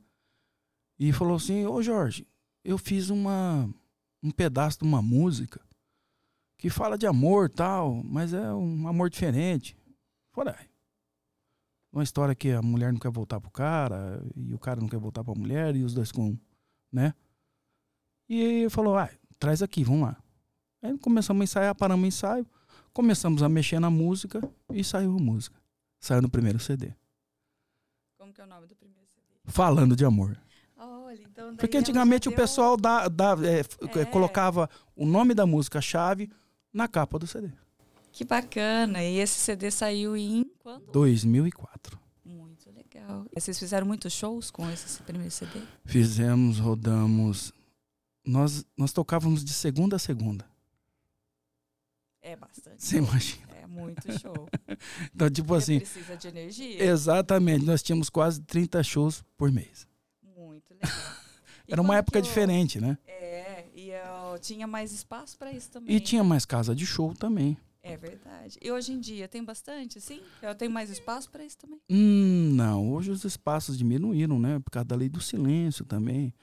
E 0.96 1.12
falou 1.12 1.34
assim: 1.36 1.66
Ô 1.66 1.82
Jorge, 1.82 2.24
eu 2.64 2.78
fiz 2.78 3.10
uma, 3.10 3.68
um 4.22 4.30
pedaço 4.30 4.78
de 4.78 4.84
uma 4.84 5.02
música 5.02 5.60
que 6.60 6.68
fala 6.70 6.98
de 6.98 7.06
amor 7.06 7.48
tal, 7.48 8.02
mas 8.04 8.32
é 8.34 8.52
um 8.52 8.86
amor 8.86 9.08
diferente. 9.10 9.76
Falei, 10.32 10.54
"Ai, 10.56 10.66
uma 11.92 12.02
história 12.02 12.34
que 12.34 12.50
a 12.52 12.60
mulher 12.62 12.92
não 12.92 13.00
quer 13.00 13.10
voltar 13.10 13.40
pro 13.40 13.50
cara 13.50 14.22
e 14.36 14.54
o 14.54 14.58
cara 14.58 14.80
não 14.80 14.88
quer 14.88 14.98
voltar 14.98 15.24
pra 15.24 15.34
mulher 15.34 15.74
e 15.74 15.82
os 15.82 15.94
dois 15.94 16.12
com, 16.12 16.36
né? 16.92 17.14
E 18.28 18.40
ele 18.40 18.70
falou, 18.70 18.96
ah, 18.96 19.10
traz 19.38 19.60
aqui, 19.62 19.82
vamos 19.82 20.02
lá. 20.02 20.22
Aí 20.82 20.96
começamos 20.98 21.40
a 21.40 21.44
ensaiar, 21.44 21.74
paramos 21.74 22.04
o 22.04 22.06
ensaio, 22.08 22.46
começamos 22.92 23.42
a 23.42 23.48
mexer 23.48 23.80
na 23.80 23.90
música 23.90 24.40
e 24.72 24.84
saiu 24.84 25.16
a 25.16 25.20
música. 25.20 25.58
Saiu 25.98 26.22
no 26.22 26.30
primeiro 26.30 26.60
CD. 26.60 26.92
Como 28.18 28.32
que 28.32 28.40
é 28.40 28.44
o 28.44 28.46
nome 28.46 28.66
do 28.66 28.76
primeiro 28.76 29.06
CD? 29.08 29.26
Falando 29.46 29.96
de 29.96 30.04
amor. 30.04 30.38
Olha, 30.76 31.22
então 31.22 31.56
Porque 31.56 31.76
antigamente 31.76 32.28
o 32.28 32.30
deu- 32.30 32.38
pessoal 32.38 32.76
da, 32.76 33.08
da- 33.08 33.34
é, 33.44 33.60
É. 34.00 34.04
colocava 34.04 34.70
o 34.94 35.04
nome 35.04 35.34
da 35.34 35.44
música-chave 35.44 36.30
na 36.72 36.86
capa 36.88 37.18
do 37.18 37.26
CD. 37.26 37.48
Que 38.12 38.24
bacana. 38.24 39.02
E 39.02 39.18
esse 39.18 39.38
CD 39.38 39.70
saiu 39.70 40.16
em 40.16 40.44
quando? 40.58 40.90
2004. 40.92 41.98
Muito 42.24 42.70
legal. 42.72 43.26
E 43.34 43.40
Vocês 43.40 43.58
fizeram 43.58 43.86
muitos 43.86 44.12
shows 44.12 44.50
com 44.50 44.68
esse 44.70 45.00
primeiro 45.02 45.30
CD? 45.30 45.60
Fizemos, 45.84 46.58
rodamos. 46.58 47.52
Nós, 48.24 48.64
nós 48.76 48.92
tocávamos 48.92 49.44
de 49.44 49.52
segunda 49.52 49.96
a 49.96 49.98
segunda. 49.98 50.44
É 52.22 52.36
bastante. 52.36 52.84
Você 52.84 52.98
imagina. 52.98 53.46
É 53.62 53.66
muito 53.66 54.12
show. 54.18 54.48
Então, 55.14 55.28
tipo 55.28 55.48
Porque 55.48 55.58
assim, 55.62 55.78
precisa 55.78 56.16
de 56.16 56.28
energia. 56.28 56.82
exatamente, 56.82 57.64
nós 57.66 57.82
tínhamos 57.82 58.08
quase 58.08 58.40
30 58.42 58.82
shows 58.82 59.22
por 59.36 59.52
mês. 59.52 59.86
Muito 60.22 60.72
legal. 60.72 60.90
Era 61.68 61.82
uma 61.82 61.96
época 61.98 62.18
eu- 62.18 62.22
diferente, 62.22 62.80
né? 62.80 62.96
É, 63.06 63.19
tinha 64.38 64.66
mais 64.66 64.92
espaço 64.92 65.36
para 65.38 65.52
isso 65.52 65.70
também. 65.70 65.94
E 65.96 66.00
tinha 66.00 66.22
mais 66.24 66.44
casa 66.44 66.74
de 66.74 66.84
show 66.86 67.14
também. 67.14 67.56
É 67.82 67.96
verdade. 67.96 68.58
E 68.60 68.70
hoje 68.70 68.92
em 68.92 69.00
dia 69.00 69.26
tem 69.26 69.42
bastante, 69.42 70.00
sim? 70.00 70.20
Eu 70.42 70.54
tenho 70.54 70.70
mais 70.70 70.90
espaço 70.90 71.30
para 71.30 71.42
isso 71.44 71.56
também? 71.56 71.80
Hum, 71.88 72.52
não, 72.54 72.92
hoje 72.92 73.10
os 73.10 73.24
espaços 73.24 73.78
diminuíram, 73.78 74.38
né? 74.38 74.58
Por 74.58 74.70
causa 74.70 74.84
da 74.84 74.96
lei 74.96 75.08
do 75.08 75.20
silêncio 75.20 75.84
também. 75.84 76.34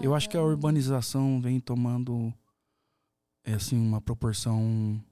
Eu 0.00 0.14
acho 0.14 0.28
que 0.28 0.36
a 0.36 0.40
Ah, 0.40 0.44
urbanização 0.44 1.40
vem 1.40 1.58
tomando 1.58 2.32
é, 3.44 3.54
assim, 3.54 3.76
uma 3.76 4.00
proporção 4.00 5.02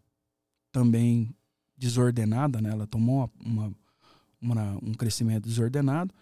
também 0.73 1.35
desordenada, 1.77 2.61
né? 2.61 2.71
Ela 2.71 2.87
tomou 2.87 3.31
uma, 3.45 3.73
uma- 4.41 4.79
um 4.83 4.93
crescimento 4.95 5.49
desordenado. 5.49 6.15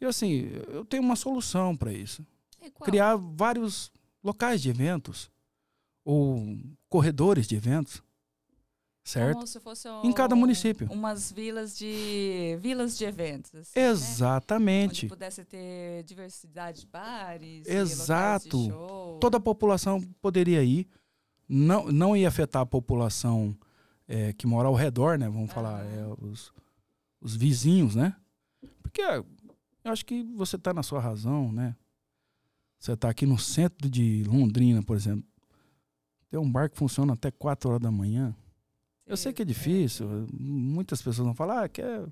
E 0.00 0.04
assim, 0.04 0.50
eu 0.68 0.84
tenho 0.84 1.02
uma 1.02 1.16
solução 1.16 1.76
para 1.76 1.92
isso. 1.92 2.24
é? 2.60 2.70
Criar 2.84 3.16
vários 3.16 3.92
locais 4.22 4.60
de 4.60 4.68
eventos 4.70 5.30
ou 6.04 6.56
corredores 6.88 7.46
de 7.46 7.56
eventos, 7.56 8.02
certo? 9.04 9.34
Como 9.34 9.46
se 9.46 9.60
fosse 9.60 9.88
Em 10.04 10.12
cada 10.12 10.34
um- 10.34 10.38
município. 10.38 10.90
Umas 10.92 11.30
vilas 11.32 11.76
de 11.76 12.56
vilas 12.60 12.96
de 12.98 13.04
eventos. 13.04 13.54
assim, 13.54 13.78
né? 13.80 13.90
Onde 13.90 14.00
Exatamente. 14.02 15.06
pudesse 15.08 15.44
ter 15.44 16.02
diversidade 16.04 16.80
de 16.80 16.86
bares. 16.86 17.66
Exato. 17.66 18.58
de. 18.68 18.72
Toda 19.20 19.36
a 19.38 19.40
população 19.40 20.00
poderia 20.20 20.62
ir. 20.62 20.86
Não, 21.48 21.90
não 21.92 22.16
ia 22.16 22.28
afetar 22.28 22.62
a 22.62 22.66
população 22.66 23.56
é, 24.08 24.32
que 24.32 24.46
mora 24.46 24.68
ao 24.68 24.74
redor, 24.74 25.18
né? 25.18 25.28
Vamos 25.28 25.52
falar, 25.52 25.82
Aham. 25.84 26.16
é, 26.20 26.24
os, 26.26 26.52
os 27.20 27.36
vizinhos, 27.36 27.94
né? 27.94 28.14
Porque 28.82 29.00
eu 29.02 29.24
acho 29.84 30.04
que 30.04 30.22
você 30.34 30.56
está 30.56 30.72
na 30.72 30.82
sua 30.82 31.00
razão, 31.00 31.50
né? 31.52 31.76
Você 32.78 32.92
está 32.92 33.08
aqui 33.10 33.26
no 33.26 33.38
centro 33.38 33.88
de 33.88 34.24
Londrina, 34.24 34.82
por 34.82 34.96
exemplo. 34.96 35.24
Tem 36.32 36.40
um 36.40 36.50
bar 36.50 36.70
que 36.70 36.78
funciona 36.78 37.12
até 37.12 37.30
4 37.30 37.68
horas 37.68 37.82
da 37.82 37.90
manhã. 37.90 38.34
Eu 39.06 39.18
sei 39.18 39.34
que 39.34 39.42
é 39.42 39.44
difícil. 39.44 40.26
Muitas 40.32 41.02
pessoas 41.02 41.26
vão 41.26 41.34
falar 41.34 41.64
ah, 41.64 41.68
que 41.68 41.82
é 41.82 42.06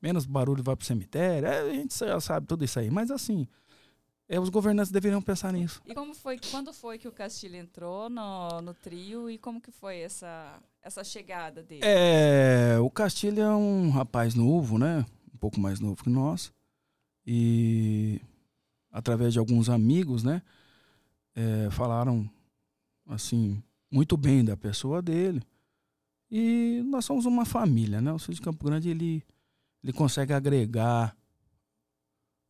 menos 0.00 0.24
barulho 0.24 0.62
vai 0.62 0.76
pro 0.76 0.86
cemitério. 0.86 1.48
É, 1.48 1.62
a 1.62 1.74
gente 1.74 1.98
já 1.98 2.20
sabe 2.20 2.46
tudo 2.46 2.64
isso 2.64 2.78
aí. 2.78 2.88
Mas 2.90 3.10
assim, 3.10 3.44
é, 4.28 4.38
os 4.38 4.50
governantes 4.50 4.92
deveriam 4.92 5.20
pensar 5.20 5.52
nisso. 5.52 5.82
E 5.84 5.92
como 5.96 6.14
foi, 6.14 6.38
quando 6.48 6.72
foi 6.72 6.96
que 6.96 7.08
o 7.08 7.12
Castilho 7.12 7.56
entrou 7.56 8.08
no, 8.08 8.60
no 8.60 8.72
trio 8.72 9.28
e 9.28 9.36
como 9.36 9.60
que 9.60 9.72
foi 9.72 9.98
essa, 9.98 10.62
essa 10.80 11.02
chegada 11.02 11.60
dele? 11.60 11.80
É, 11.82 12.78
o 12.80 12.88
Castilho 12.88 13.42
é 13.42 13.56
um 13.56 13.90
rapaz 13.90 14.36
novo, 14.36 14.78
né? 14.78 15.04
Um 15.34 15.38
pouco 15.38 15.58
mais 15.58 15.80
novo 15.80 16.04
que 16.04 16.08
nós. 16.08 16.52
E 17.26 18.20
através 18.92 19.32
de 19.32 19.40
alguns 19.40 19.68
amigos, 19.68 20.22
né? 20.22 20.40
é, 21.36 21.68
falaram 21.70 22.28
assim 23.06 23.62
muito 23.90 24.16
bem 24.16 24.44
da 24.44 24.56
pessoa 24.56 25.00
dele. 25.00 25.42
E 26.30 26.82
nós 26.86 27.04
somos 27.04 27.24
uma 27.24 27.44
família, 27.44 28.00
né? 28.00 28.12
O 28.12 28.16
de 28.16 28.40
Campo 28.40 28.64
Grande 28.64 28.88
ele 28.88 29.22
ele 29.82 29.92
consegue 29.92 30.32
agregar 30.32 31.16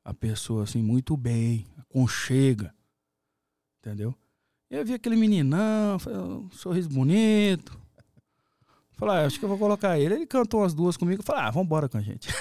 a 0.03 0.15
pessoa 0.15 0.63
assim 0.63 0.83
muito 0.83 1.17
bem, 1.17 1.67
aconchega, 1.77 2.75
entendeu? 3.79 4.15
E 4.71 4.77
eu 4.77 4.85
vi 4.85 4.95
aquele 4.95 5.17
meninão, 5.17 5.97
um 5.97 6.51
sorriso 6.51 6.89
bonito. 6.89 7.79
Falei, 8.97 9.17
ah, 9.17 9.27
acho 9.27 9.39
que 9.39 9.45
eu 9.45 9.49
vou 9.49 9.59
colocar 9.59 9.99
ele. 9.99 10.15
Ele 10.15 10.27
cantou 10.27 10.65
as 10.65 10.73
duas 10.73 10.97
comigo. 10.97 11.23
Falei, 11.23 11.43
ah, 11.43 11.51
vambora 11.51 11.87
com 11.89 11.99
a 11.99 12.01
gente. 12.01 12.29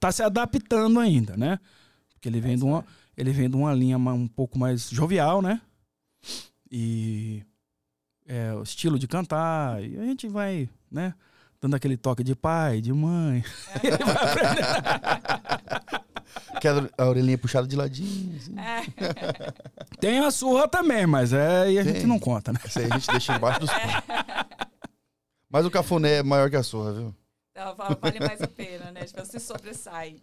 tá 0.00 0.10
se 0.10 0.22
adaptando 0.22 0.98
ainda, 0.98 1.36
né? 1.36 1.60
Porque 2.14 2.30
ele 2.30 2.40
vem, 2.40 2.56
de 2.56 2.64
uma, 2.64 2.82
ele 3.16 3.32
vem 3.32 3.48
de 3.50 3.56
uma 3.56 3.72
linha 3.72 3.96
um 3.98 4.26
pouco 4.28 4.58
mais 4.58 4.88
jovial, 4.90 5.40
né? 5.42 5.60
E 6.70 7.42
é, 8.26 8.52
o 8.54 8.62
estilo 8.62 8.98
de 8.98 9.06
cantar. 9.06 9.82
E 9.82 9.98
a 9.98 10.04
gente 10.04 10.26
vai, 10.28 10.68
né? 10.90 11.14
Dando 11.60 11.76
aquele 11.76 11.96
toque 11.96 12.22
de 12.24 12.34
pai, 12.34 12.80
de 12.80 12.92
mãe. 12.92 13.42
Ele 13.82 13.96
vai. 13.96 15.14
Quer 16.60 16.90
a 16.98 17.06
orelhinha 17.06 17.38
puxada 17.38 17.66
de 17.66 17.74
ladinho. 17.76 18.36
assim. 18.36 18.54
É. 18.58 18.82
Tem 19.98 20.18
a 20.18 20.30
surra 20.30 20.68
também, 20.68 21.06
mas 21.06 21.32
é, 21.32 21.62
aí 21.62 21.78
a 21.78 21.82
gente 21.82 21.98
Tem. 22.00 22.06
não 22.06 22.18
conta, 22.18 22.52
né? 22.52 22.58
Isso 22.66 22.78
aí 22.78 22.86
a 22.90 22.98
gente 22.98 23.08
deixa 23.10 23.36
embaixo 23.36 23.60
dos 23.60 23.70
panos. 23.70 23.94
Mas 25.48 25.64
o 25.64 25.70
cafuné 25.70 26.16
é 26.18 26.22
maior 26.22 26.50
que 26.50 26.56
a 26.56 26.62
surra, 26.62 26.92
viu? 26.92 27.14
Então, 27.52 27.74
va- 27.76 27.96
vale 28.00 28.18
mais 28.20 28.42
a 28.42 28.48
pena, 28.48 28.90
né? 28.90 29.04
Tipo, 29.04 29.24
você 29.24 29.38
sobressai. 29.38 30.16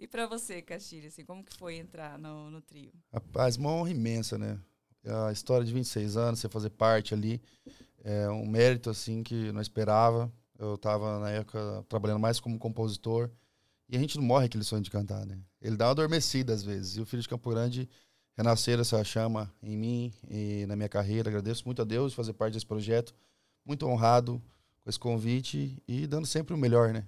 E 0.00 0.06
pra 0.06 0.26
você, 0.26 0.62
Castilho, 0.62 1.08
assim, 1.08 1.26
como 1.26 1.44
que 1.44 1.54
foi 1.58 1.76
entrar 1.76 2.18
no, 2.18 2.50
no 2.50 2.62
trio? 2.62 2.90
Rapaz, 3.12 3.58
uma 3.58 3.70
honra 3.70 3.90
imensa, 3.90 4.38
né? 4.38 4.58
A 5.04 5.30
história 5.30 5.64
de 5.64 5.74
26 5.74 6.16
anos, 6.16 6.40
você 6.40 6.48
fazer 6.48 6.70
parte 6.70 7.12
ali, 7.12 7.38
é 8.02 8.26
um 8.30 8.46
mérito, 8.46 8.88
assim, 8.88 9.22
que 9.22 9.52
não 9.52 9.60
esperava. 9.60 10.32
Eu 10.58 10.78
tava, 10.78 11.20
na 11.20 11.30
época, 11.30 11.84
trabalhando 11.86 12.18
mais 12.18 12.40
como 12.40 12.58
compositor. 12.58 13.30
E 13.90 13.96
a 13.96 14.00
gente 14.00 14.16
não 14.16 14.24
morre 14.24 14.46
aquele 14.46 14.64
sonho 14.64 14.80
de 14.80 14.90
cantar, 14.90 15.26
né? 15.26 15.38
Ele 15.60 15.76
dá 15.76 15.84
uma 15.84 15.90
adormecida 15.90 16.54
às 16.54 16.62
vezes. 16.62 16.96
E 16.96 17.00
o 17.02 17.04
Filho 17.04 17.20
de 17.20 17.28
Campo 17.28 17.50
Grande 17.50 17.86
renascer 18.38 18.80
essa 18.80 19.04
chama 19.04 19.52
em 19.62 19.76
mim 19.76 20.14
e 20.30 20.64
na 20.66 20.76
minha 20.76 20.88
carreira. 20.88 21.28
Agradeço 21.28 21.62
muito 21.66 21.82
a 21.82 21.84
Deus 21.84 22.12
de 22.12 22.16
fazer 22.16 22.32
parte 22.32 22.54
desse 22.54 22.64
projeto. 22.64 23.14
Muito 23.66 23.86
honrado 23.86 24.40
com 24.82 24.88
esse 24.88 24.98
convite 24.98 25.76
e 25.86 26.06
dando 26.06 26.26
sempre 26.26 26.54
o 26.54 26.58
melhor, 26.58 26.90
né? 26.94 27.06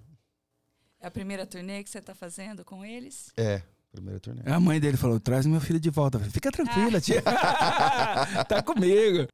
É 1.03 1.09
a 1.09 1.11
primeira 1.11 1.45
turnê 1.45 1.83
que 1.83 1.91
você 1.91 2.01
tá 2.01 2.15
fazendo 2.15 2.65
com 2.65 2.85
eles? 2.85 3.33
É, 3.37 3.61
primeira 3.91 4.21
turnê. 4.21 4.43
A 4.47 4.61
mãe 4.61 4.79
dele 4.79 4.97
falou: 4.97 5.19
traz 5.19 5.45
meu 5.45 5.61
filho 5.61 5.81
de 5.81 5.91
volta. 5.91 6.17
Falei, 6.17 6.33
Fica 6.33 6.53
tranquila, 6.53 7.01
tia. 7.01 7.21
tá 8.49 8.63
comigo. 8.63 9.27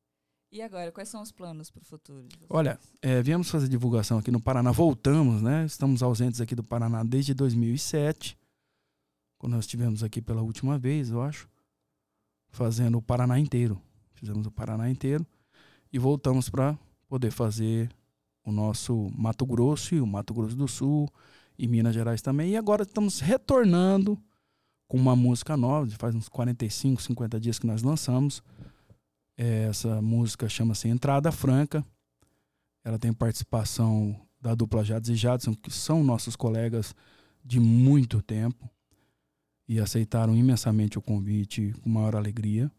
E 0.50 0.62
agora, 0.62 0.90
quais 0.90 1.10
são 1.10 1.20
os 1.20 1.30
planos 1.30 1.70
pro 1.70 1.84
futuro? 1.84 2.26
de 2.26 2.36
vocês? 2.36 2.48
Olha, 2.48 2.78
é, 3.02 3.20
viemos 3.22 3.50
fazer 3.50 3.68
divulgação 3.68 4.16
aqui 4.16 4.30
no 4.30 4.40
Paraná. 4.40 4.72
Voltamos, 4.72 5.42
né? 5.42 5.66
Estamos 5.66 6.02
ausentes 6.02 6.40
aqui 6.40 6.54
do 6.54 6.64
Paraná 6.64 7.04
desde 7.04 7.34
2007. 7.34 8.38
Quando 9.36 9.52
nós 9.52 9.66
estivemos 9.66 10.02
aqui 10.02 10.22
pela 10.22 10.40
última 10.40 10.78
vez, 10.78 11.10
eu 11.10 11.20
acho. 11.20 11.46
Fazendo 12.48 12.96
o 12.96 13.02
Paraná 13.02 13.38
inteiro. 13.38 13.78
Fizemos 14.14 14.46
o 14.46 14.50
Paraná 14.50 14.88
inteiro. 14.88 15.26
e 15.92 15.98
voltamos 15.98 16.48
para 16.48 16.78
poder 17.06 17.30
fazer 17.30 17.90
o 18.42 18.50
nosso 18.50 19.10
Mato 19.14 19.44
Grosso 19.44 19.94
e 19.94 20.00
o 20.00 20.06
Mato 20.06 20.32
Grosso 20.32 20.56
do 20.56 20.66
Sul 20.66 21.06
e 21.58 21.66
Minas 21.66 21.94
Gerais 21.94 22.22
também. 22.22 22.52
E 22.52 22.56
agora 22.56 22.84
estamos 22.84 23.20
retornando 23.20 24.18
com 24.86 24.96
uma 24.96 25.16
música 25.16 25.56
nova, 25.56 25.90
faz 25.98 26.14
uns 26.14 26.28
45, 26.28 27.02
50 27.02 27.40
dias 27.40 27.58
que 27.58 27.66
nós 27.66 27.82
lançamos. 27.82 28.42
É, 29.36 29.64
essa 29.64 30.00
música 30.00 30.48
chama-se 30.48 30.88
Entrada 30.88 31.30
Franca. 31.30 31.84
Ela 32.84 32.98
tem 32.98 33.12
participação 33.12 34.18
da 34.40 34.54
dupla 34.54 34.84
Jades 34.84 35.10
e 35.10 35.14
Jadson, 35.14 35.54
que 35.54 35.70
são 35.70 36.02
nossos 36.02 36.36
colegas 36.36 36.94
de 37.44 37.60
muito 37.60 38.22
tempo 38.22 38.70
e 39.68 39.78
aceitaram 39.78 40.34
imensamente 40.34 40.98
o 40.98 41.02
convite 41.02 41.74
com 41.82 41.90
maior 41.90 42.16
alegria. 42.16 42.70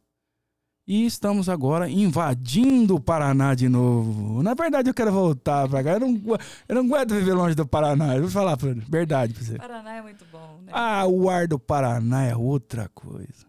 E 0.90 1.06
estamos 1.06 1.48
agora 1.48 1.88
invadindo 1.88 2.96
o 2.96 3.00
Paraná 3.00 3.54
de 3.54 3.70
novo. 3.70 4.42
Na 4.42 4.56
verdade, 4.56 4.90
eu 4.90 4.94
quero 4.96 5.12
voltar 5.12 5.70
pra 5.70 5.84
cá. 5.84 5.92
Eu 5.92 6.00
não, 6.00 6.38
eu 6.68 6.76
não 6.76 6.82
aguento 6.82 7.14
viver 7.14 7.34
longe 7.34 7.54
do 7.54 7.64
Paraná. 7.64 8.16
Eu 8.16 8.24
vou 8.24 8.32
falar 8.32 8.54
a 8.54 8.58
verdade 8.90 9.36
pra 9.36 9.44
você. 9.44 9.56
Paraná 9.60 9.98
é 9.98 10.02
muito 10.02 10.26
bom, 10.32 10.60
né? 10.64 10.72
Ah, 10.74 11.06
o 11.06 11.30
ar 11.30 11.48
do 11.48 11.60
Paraná 11.60 12.24
é 12.26 12.36
outra 12.36 12.90
coisa. 12.90 13.46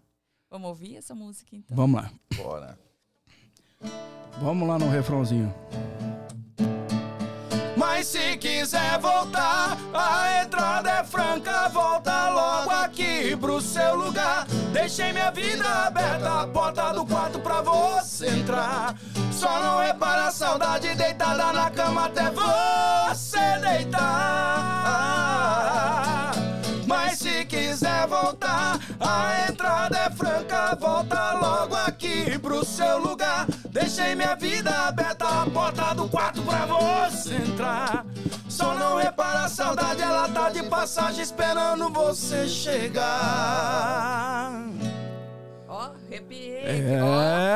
Vamos 0.51 0.69
ouvir 0.69 0.97
essa 0.97 1.15
música 1.15 1.57
então? 1.57 1.75
Vamos 1.75 2.03
lá. 2.03 2.11
Bora. 2.37 2.79
Vamos 4.43 4.69
lá 4.69 4.79
no 4.79 4.91
refrãozinho. 4.91 5.51
Mas 8.01 8.07
se 8.07 8.35
quiser 8.39 8.99
voltar, 8.99 9.77
a 9.93 10.43
entrada 10.43 10.89
é 10.89 11.05
franca. 11.05 11.69
Volta 11.69 12.31
logo 12.31 12.71
aqui 12.71 13.37
pro 13.37 13.61
seu 13.61 13.95
lugar. 13.95 14.47
Deixei 14.73 15.13
minha 15.13 15.31
vida 15.31 15.69
aberta, 15.87 16.41
a 16.41 16.47
porta 16.47 16.95
do 16.95 17.05
quarto 17.05 17.39
pra 17.41 17.61
você 17.61 18.31
entrar. 18.31 18.95
Só 19.31 19.63
não 19.63 19.81
repara 19.81 20.29
a 20.29 20.31
saudade 20.31 20.95
deitada 20.95 21.53
na 21.53 21.71
cama 21.71 22.07
até 22.07 22.31
você 22.31 23.59
deitar. 23.59 24.01
Mas 26.87 27.19
se 27.19 27.45
quiser 27.45 28.07
voltar, 28.07 28.79
a 28.99 29.47
entrada 29.51 29.99
é 29.99 30.09
franca. 30.09 30.75
Volta 30.81 31.35
logo 31.35 31.77
aqui 31.77 32.39
pro 32.39 32.65
seu 32.65 32.97
lugar. 32.97 33.47
Deixei 33.73 34.15
minha 34.17 34.35
vida 34.35 34.71
aberta, 34.89 35.25
a 35.43 35.47
porta 35.49 35.95
do 35.95 36.09
quarto 36.09 36.43
pra 36.43 36.67
você 36.67 37.35
entrar. 37.37 38.05
Só 38.49 38.75
não 38.75 38.97
repara 38.97 39.45
a 39.45 39.49
saudade, 39.49 40.03
ela 40.03 40.29
tá 40.29 40.51
de 40.51 40.63
passagem 40.65 41.23
esperando 41.23 41.89
você 41.91 42.49
chegar. 42.49 43.11
Ó, 45.69 45.91
arrepiei. 46.09 46.59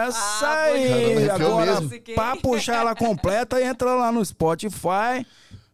Essa 0.07 0.47
Ah, 0.47 0.63
aí. 0.67 1.29
Agora, 1.31 1.79
pra 2.15 2.37
puxar 2.37 2.77
ela 2.77 2.95
completa, 2.95 3.61
entra 3.61 3.95
lá 3.95 4.13
no 4.13 4.25
Spotify. 4.25 5.27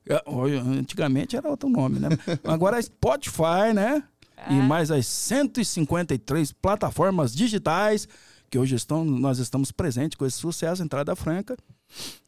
É, 0.08 0.22
Antigamente 0.78 1.36
era 1.36 1.48
outro 1.50 1.68
nome, 1.68 1.98
né? 2.00 2.08
Agora 2.44 2.78
é 2.78 2.82
Spotify, 2.82 3.74
né? 3.74 4.02
E 4.48 4.58
É. 4.58 4.62
mais 4.62 4.90
as 4.90 5.06
153 5.06 6.50
plataformas 6.52 7.34
digitais 7.34 8.08
que 8.50 8.58
hoje 8.58 8.74
estão, 8.74 9.04
nós 9.04 9.38
estamos 9.38 9.70
presentes 9.70 10.16
com 10.16 10.26
esse 10.26 10.36
sucesso, 10.36 10.82
Entrada 10.82 11.14
Franca. 11.14 11.56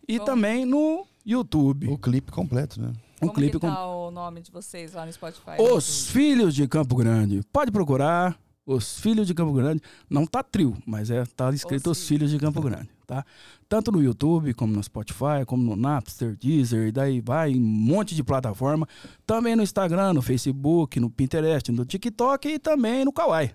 E 0.08 0.18
Bom. 0.18 0.24
também 0.24 0.64
no 0.64 1.04
YouTube. 1.26 1.88
O 1.88 1.98
clipe 1.98 2.30
completo, 2.30 2.80
né? 2.80 2.92
Um 3.16 3.26
Como 3.26 3.34
clipe 3.34 3.52
que 3.52 3.58
com 3.58 3.72
tá 3.72 3.86
o 3.86 4.10
nome 4.10 4.40
de 4.40 4.50
vocês 4.50 4.92
lá 4.92 5.04
no 5.04 5.12
Spotify? 5.12 5.60
Os 5.60 6.08
Filhos 6.08 6.54
de 6.54 6.66
Campo 6.68 6.94
Grande. 6.94 7.40
Pode 7.52 7.70
procurar. 7.70 8.38
Os 8.64 9.00
Filhos 9.00 9.26
de 9.26 9.34
Campo 9.34 9.52
Grande. 9.52 9.82
Não 10.08 10.24
tá 10.24 10.40
trio, 10.40 10.76
mas 10.86 11.10
é 11.10 11.24
tá 11.24 11.50
escrito 11.50 11.90
Os, 11.90 11.98
Os 11.98 12.06
Filhos 12.06 12.30
de 12.30 12.38
Campo 12.38 12.60
Grande, 12.60 12.88
tá? 13.04 13.24
Tanto 13.68 13.90
no 13.90 14.00
YouTube, 14.00 14.54
como 14.54 14.72
no 14.72 14.82
Spotify, 14.82 15.44
como 15.44 15.64
no 15.64 15.74
Napster, 15.74 16.36
Deezer, 16.36 16.86
e 16.86 16.92
daí 16.92 17.20
vai 17.20 17.50
em 17.50 17.60
um 17.60 17.66
monte 17.66 18.14
de 18.14 18.22
plataforma. 18.22 18.86
Também 19.26 19.56
no 19.56 19.64
Instagram, 19.64 20.12
no 20.12 20.22
Facebook, 20.22 21.00
no 21.00 21.10
Pinterest, 21.10 21.72
no 21.72 21.84
TikTok 21.84 22.48
e 22.48 22.58
também 22.60 23.04
no 23.04 23.12
Kawaii. 23.12 23.52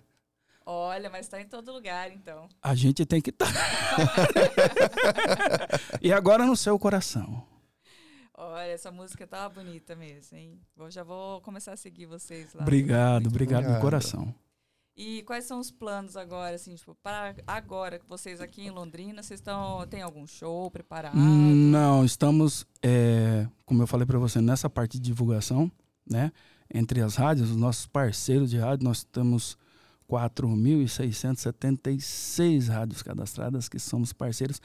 Olha, 0.69 1.09
mas 1.09 1.29
tá 1.29 1.39
em 1.39 1.47
todo 1.47 1.71
lugar, 1.71 2.12
então. 2.12 2.50
A 2.62 2.75
gente 2.75 3.05
tem 3.05 3.21
que 3.21 3.29
estar. 3.29 3.47
e 6.01 6.12
agora 6.12 6.45
no 6.45 6.57
seu 6.57 6.77
coração. 6.77 7.41
Olha, 8.33 8.71
essa 8.71 8.91
música 8.91 9.25
tá 9.25 9.47
bonita 9.47 9.96
mesmo, 9.96 10.37
hein? 10.37 10.59
Eu 10.77 10.92
já 10.92 11.03
vou 11.03 11.39
começar 11.39 11.72
a 11.72 11.77
seguir 11.77 12.05
vocês 12.05 12.53
lá. 12.53 12.63
Obrigado, 12.63 13.27
obrigado 13.27 13.61
de 13.61 13.68
obrigado. 13.68 13.81
coração. 13.81 14.35
E 14.94 15.24
quais 15.24 15.46
são 15.46 15.61
os 15.61 15.72
planos 15.72 16.18
agora, 16.18 16.57
assim, 16.57 16.75
tipo, 16.75 16.94
para 17.01 17.33
agora 17.48 17.98
que 17.98 18.05
vocês 18.05 18.42
aqui 18.42 18.63
em 18.63 18.70
Londrina, 18.70 19.24
vocês 19.24 19.39
estão, 19.39 19.87
tem 19.87 20.01
algum 20.01 20.27
show 20.27 20.70
preparado? 20.70 21.18
Hum, 21.18 21.72
Não, 21.72 22.03
estamos, 22.03 22.68
é, 22.83 23.48
como 23.65 23.83
eu 23.83 23.87
falei 23.87 24.05
para 24.05 24.20
você, 24.20 24.42
nessa 24.42 24.70
parte 24.70 25.00
de 25.00 25.05
divulgação, 25.05 25.72
né? 26.05 26.29
Entre 26.74 27.00
as 27.00 27.15
rádios, 27.15 27.51
os 27.51 27.55
nossos 27.55 27.85
parceiros 27.85 28.50
de 28.50 28.57
rádio, 28.57 28.83
nós 28.83 29.05
temos 29.05 29.57
4.676 30.09 32.70
rádios 32.70 33.03
cadastradas 33.03 33.70
que 33.70 33.79
somos 33.79 34.13
parceiros. 34.13 34.61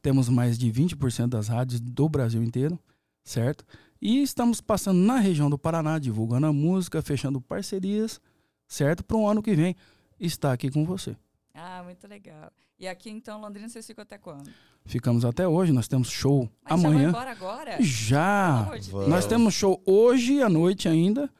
Temos 0.00 0.28
mais 0.28 0.58
de 0.58 0.70
20% 0.70 1.28
das 1.28 1.48
rádios 1.48 1.80
do 1.80 2.08
Brasil 2.08 2.42
inteiro, 2.42 2.78
certo? 3.24 3.64
E 4.00 4.22
estamos 4.22 4.60
passando 4.60 4.98
na 4.98 5.18
região 5.18 5.48
do 5.48 5.58
Paraná, 5.58 5.98
divulgando 5.98 6.46
a 6.46 6.52
música, 6.52 7.00
fechando 7.02 7.40
parcerias, 7.40 8.20
certo? 8.66 9.04
Para 9.04 9.16
o 9.16 9.28
ano 9.28 9.42
que 9.42 9.54
vem 9.54 9.76
estar 10.18 10.52
aqui 10.52 10.70
com 10.70 10.84
você. 10.84 11.16
Ah, 11.54 11.82
muito 11.84 12.06
legal. 12.08 12.50
E 12.78 12.88
aqui, 12.88 13.10
então, 13.10 13.40
Londrina, 13.40 13.68
vocês 13.68 13.86
ficam 13.86 14.02
até 14.02 14.18
quando? 14.18 14.50
Ficamos 14.84 15.24
até 15.24 15.46
hoje, 15.46 15.70
nós 15.70 15.86
temos 15.86 16.10
show 16.10 16.50
Mas 16.64 16.80
já 16.80 16.88
vai 16.88 16.92
amanhã. 16.92 17.08
embora 17.10 17.30
agora? 17.30 17.76
Já! 17.80 18.64
De. 18.76 18.90
Nós 18.92 19.24
temos 19.26 19.54
show 19.54 19.80
hoje 19.86 20.42
à 20.42 20.48
noite 20.48 20.88
ainda 20.88 21.30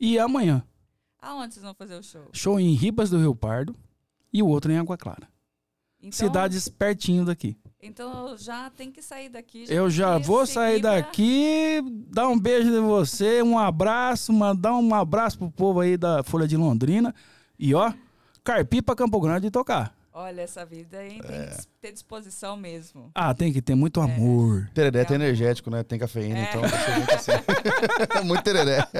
e 0.00 0.18
amanhã. 0.18 0.64
Aonde 1.26 1.54
vocês 1.54 1.64
vão 1.64 1.74
fazer 1.74 1.96
o 1.96 2.02
show? 2.02 2.22
Show 2.32 2.60
em 2.60 2.72
Ribas 2.74 3.10
do 3.10 3.18
Rio 3.18 3.34
Pardo 3.34 3.74
e 4.32 4.42
o 4.42 4.46
outro 4.46 4.70
em 4.72 4.78
Água 4.78 4.96
Clara. 4.96 5.28
Então, 6.00 6.12
Cidades 6.12 6.68
pertinho 6.68 7.24
daqui. 7.24 7.56
Então 7.82 8.36
já 8.38 8.70
tem 8.70 8.90
que 8.92 9.02
sair 9.02 9.28
daqui. 9.28 9.64
Eu 9.68 9.88
já 9.90 10.12
tem 10.14 10.20
que 10.22 10.26
vou 10.26 10.46
sair 10.46 10.80
pra- 10.80 10.92
daqui, 10.96 11.82
dar 12.10 12.28
um 12.28 12.38
beijo 12.38 12.70
de 12.70 12.78
você, 12.78 13.42
um 13.42 13.58
abraço, 13.58 14.32
mandar 14.32 14.74
um 14.76 14.94
abraço 14.94 15.38
pro 15.38 15.50
povo 15.50 15.80
aí 15.80 15.96
da 15.96 16.22
Folha 16.22 16.46
de 16.46 16.56
Londrina. 16.56 17.14
E 17.58 17.74
ó, 17.74 17.92
carpi 18.44 18.80
pra 18.82 18.94
Campo 18.94 19.20
Grande 19.20 19.48
e 19.48 19.50
tocar. 19.50 19.94
Olha, 20.12 20.40
essa 20.42 20.64
vida 20.64 20.98
aí 20.98 21.20
tem 21.20 21.36
É. 21.36 21.46
que 21.56 21.66
ter 21.80 21.92
disposição 21.92 22.56
mesmo. 22.56 23.10
Ah, 23.14 23.34
tem 23.34 23.52
que 23.52 23.60
ter 23.60 23.74
muito 23.74 24.00
amor. 24.00 24.68
Tereré 24.72 25.04
tem 25.04 25.14
É, 25.14 25.16
amor. 25.16 25.24
energético, 25.26 25.70
né? 25.70 25.82
Tem 25.82 25.98
cafeína, 25.98 26.38
É. 26.38 26.48
então 26.48 26.62
assim. 26.64 27.32
muito 28.24 28.42
tereré. 28.42 28.86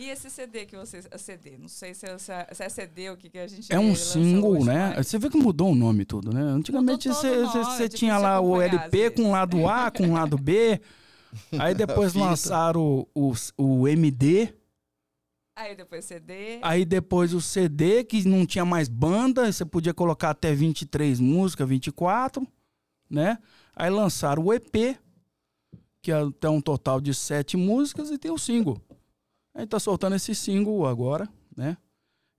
E 0.00 0.08
esse 0.08 0.30
CD 0.30 0.64
que 0.64 0.74
vocês. 0.74 1.06
a 1.10 1.18
CD, 1.18 1.58
não 1.58 1.68
sei 1.68 1.92
se 1.92 2.06
é, 2.06 2.16
se 2.16 2.32
é- 2.32 2.46
é 2.58 2.68
CD 2.70 3.10
o 3.10 3.18
que, 3.18 3.28
que 3.28 3.38
a 3.38 3.46
gente 3.46 3.70
É 3.70 3.78
um 3.78 3.94
single, 3.94 4.52
hoje, 4.56 4.64
né? 4.64 4.94
mas- 4.96 5.06
Você 5.06 5.18
vê 5.18 5.28
que 5.28 5.36
mudou 5.36 5.72
o 5.72 5.74
nome 5.74 6.06
tudo, 6.06 6.32
né? 6.32 6.40
Antigamente 6.40 7.06
você 7.06 7.28
todo 7.30 7.42
o 7.42 7.46
você- 7.48 7.58
nome, 7.58 7.76
você 7.76 7.84
é 7.84 7.88
tinha 7.88 8.16
lá 8.16 8.40
o 8.40 8.58
LP 8.62 9.10
com 9.10 9.30
lado 9.30 9.68
A, 9.68 9.90
com 9.90 10.14
lado 10.14 10.38
B. 10.38 10.80
Aí 11.68 11.74
depois 11.74 12.14
lançaram 12.14 13.06
o, 13.14 13.34
o, 13.58 13.82
o 13.82 13.86
MD. 13.88 14.54
Aí 15.54 15.76
depois 15.76 16.06
CD. 16.06 16.58
Aí 16.62 16.86
depois 16.86 17.34
o 17.34 17.40
CD, 17.42 18.02
que 18.02 18.26
não 18.26 18.46
tinha 18.46 18.64
mais 18.64 18.88
banda. 18.88 19.52
Você 19.52 19.66
podia 19.66 19.92
colocar 19.92 20.30
até 20.30 20.54
23 20.54 21.20
músicas, 21.20 21.68
24, 21.68 22.48
né? 23.10 23.36
Aí 23.76 23.90
lançaram 23.90 24.44
o 24.44 24.54
EP, 24.54 24.96
que 26.00 26.10
é 26.10 26.14
até 26.14 26.48
um 26.48 26.62
total 26.62 27.02
de 27.02 27.12
sete 27.12 27.58
músicas, 27.58 28.10
e 28.10 28.16
tem 28.16 28.30
o 28.30 28.38
single. 28.38 28.80
Aí 29.54 29.66
tá 29.66 29.78
soltando 29.78 30.16
esse 30.16 30.34
single 30.34 30.86
agora, 30.86 31.28
né? 31.56 31.76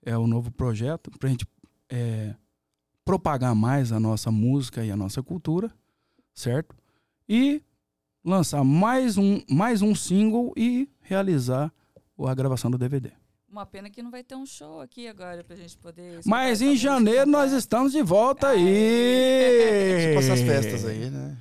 É 0.03 0.17
o 0.17 0.25
novo 0.25 0.51
projeto 0.51 1.11
pra 1.19 1.29
gente 1.29 1.45
é, 1.89 2.33
propagar 3.05 3.53
mais 3.53 3.91
a 3.91 3.99
nossa 3.99 4.31
música 4.31 4.83
e 4.83 4.91
a 4.91 4.95
nossa 4.95 5.21
cultura, 5.21 5.71
certo? 6.33 6.75
E 7.27 7.61
lançar 8.23 8.63
mais 8.63 9.17
um, 9.17 9.41
mais 9.49 9.81
um 9.81 9.93
single 9.93 10.53
e 10.55 10.89
realizar 11.01 11.71
a 12.17 12.33
gravação 12.33 12.69
do 12.71 12.77
DVD. 12.77 13.11
Uma 13.49 13.65
pena 13.65 13.89
que 13.89 14.01
não 14.01 14.09
vai 14.09 14.23
ter 14.23 14.35
um 14.35 14.45
show 14.45 14.79
aqui 14.79 15.07
agora 15.07 15.43
pra 15.43 15.55
gente 15.57 15.77
poder. 15.77 16.21
Mas 16.25 16.61
em 16.61 16.77
janeiro 16.77 17.25
nós 17.29 17.43
completa. 17.43 17.57
estamos 17.57 17.91
de 17.91 18.01
volta 18.01 18.47
Aê. 18.49 18.57
aí. 18.57 20.07
Tipo 20.07 20.19
essas 20.19 20.39
festas 20.39 20.85
aí, 20.85 21.09
né? 21.09 21.37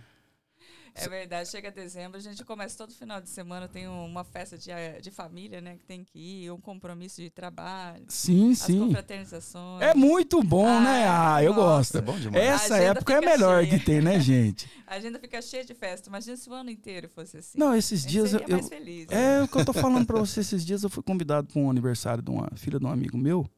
É 1.05 1.09
verdade, 1.09 1.49
chega 1.49 1.71
dezembro, 1.71 2.19
a 2.19 2.21
gente 2.21 2.45
começa 2.45 2.77
todo 2.77 2.93
final 2.93 3.21
de 3.21 3.29
semana, 3.29 3.67
tem 3.69 3.89
um- 3.89 4.05
uma 4.07 4.25
festa 4.25 4.57
de, 4.59 4.71
eh, 4.71 5.01
de 5.01 5.11
família, 5.11 5.61
né, 5.61 5.77
que 5.77 5.85
tem 5.85 6.05
que 6.05 6.19
ir, 6.19 6.51
um 6.51 6.61
compromisso 6.61 7.21
de 7.21 7.31
trabalho, 7.31 8.05
Sim, 8.09 8.53
as 8.53 8.59
sim. 8.59 8.79
confraternizações. 8.81 9.83
É 9.83 9.95
muito 9.95 10.43
bom, 10.43 10.67
Ah, 10.67 10.81
né? 10.81 11.07
Ah, 11.09 11.43
eu 11.43 11.55
nossa. 11.55 11.99
É 11.99 12.01
gosto. 12.01 12.13
bom 12.13 12.19
demais. 12.19 12.45
Essa 12.45 12.79
época 12.79 13.15
é 13.15 13.21
melhor 13.21 13.65
cheia. 13.65 13.79
que 13.79 13.85
tem, 13.85 14.01
né, 14.01 14.19
gente? 14.21 14.69
A 14.87 14.97
agenda 14.97 15.19
fica 15.21 15.41
cheia 15.41 15.65
de 15.65 15.73
festa. 15.75 16.09
Imagina 16.09 16.37
se 16.37 16.51
o 16.51 16.53
ano 16.53 16.69
inteiro 16.71 17.09
fosse 17.09 17.37
assim. 17.37 17.57
Não, 17.59 17.75
esses 17.75 18.01
A 18.01 18.03
gente 18.03 18.11
dias 18.11 18.33
eu, 18.33 18.39
seria 18.41 18.55
mais 18.57 18.69
feliz. 18.69 19.07
É 19.11 19.43
o 19.43 19.47
que 19.49 19.57
eu 19.57 19.65
tô 19.65 19.73
falando 19.73 20.05
pra 20.07 20.19
você. 20.21 20.41
Esses 20.41 20.65
dias 20.67 20.83
eu 20.83 20.91
fui 20.91 21.03
convidado 21.03 21.47
para 21.47 21.61
um 21.63 21.71
aniversário 21.71 22.23
de 22.23 22.31
uma 22.31 22.51
filha 22.57 22.79
de 22.79 22.85
um 22.85 22.89
amigo 22.91 23.17
meu, 23.17 23.49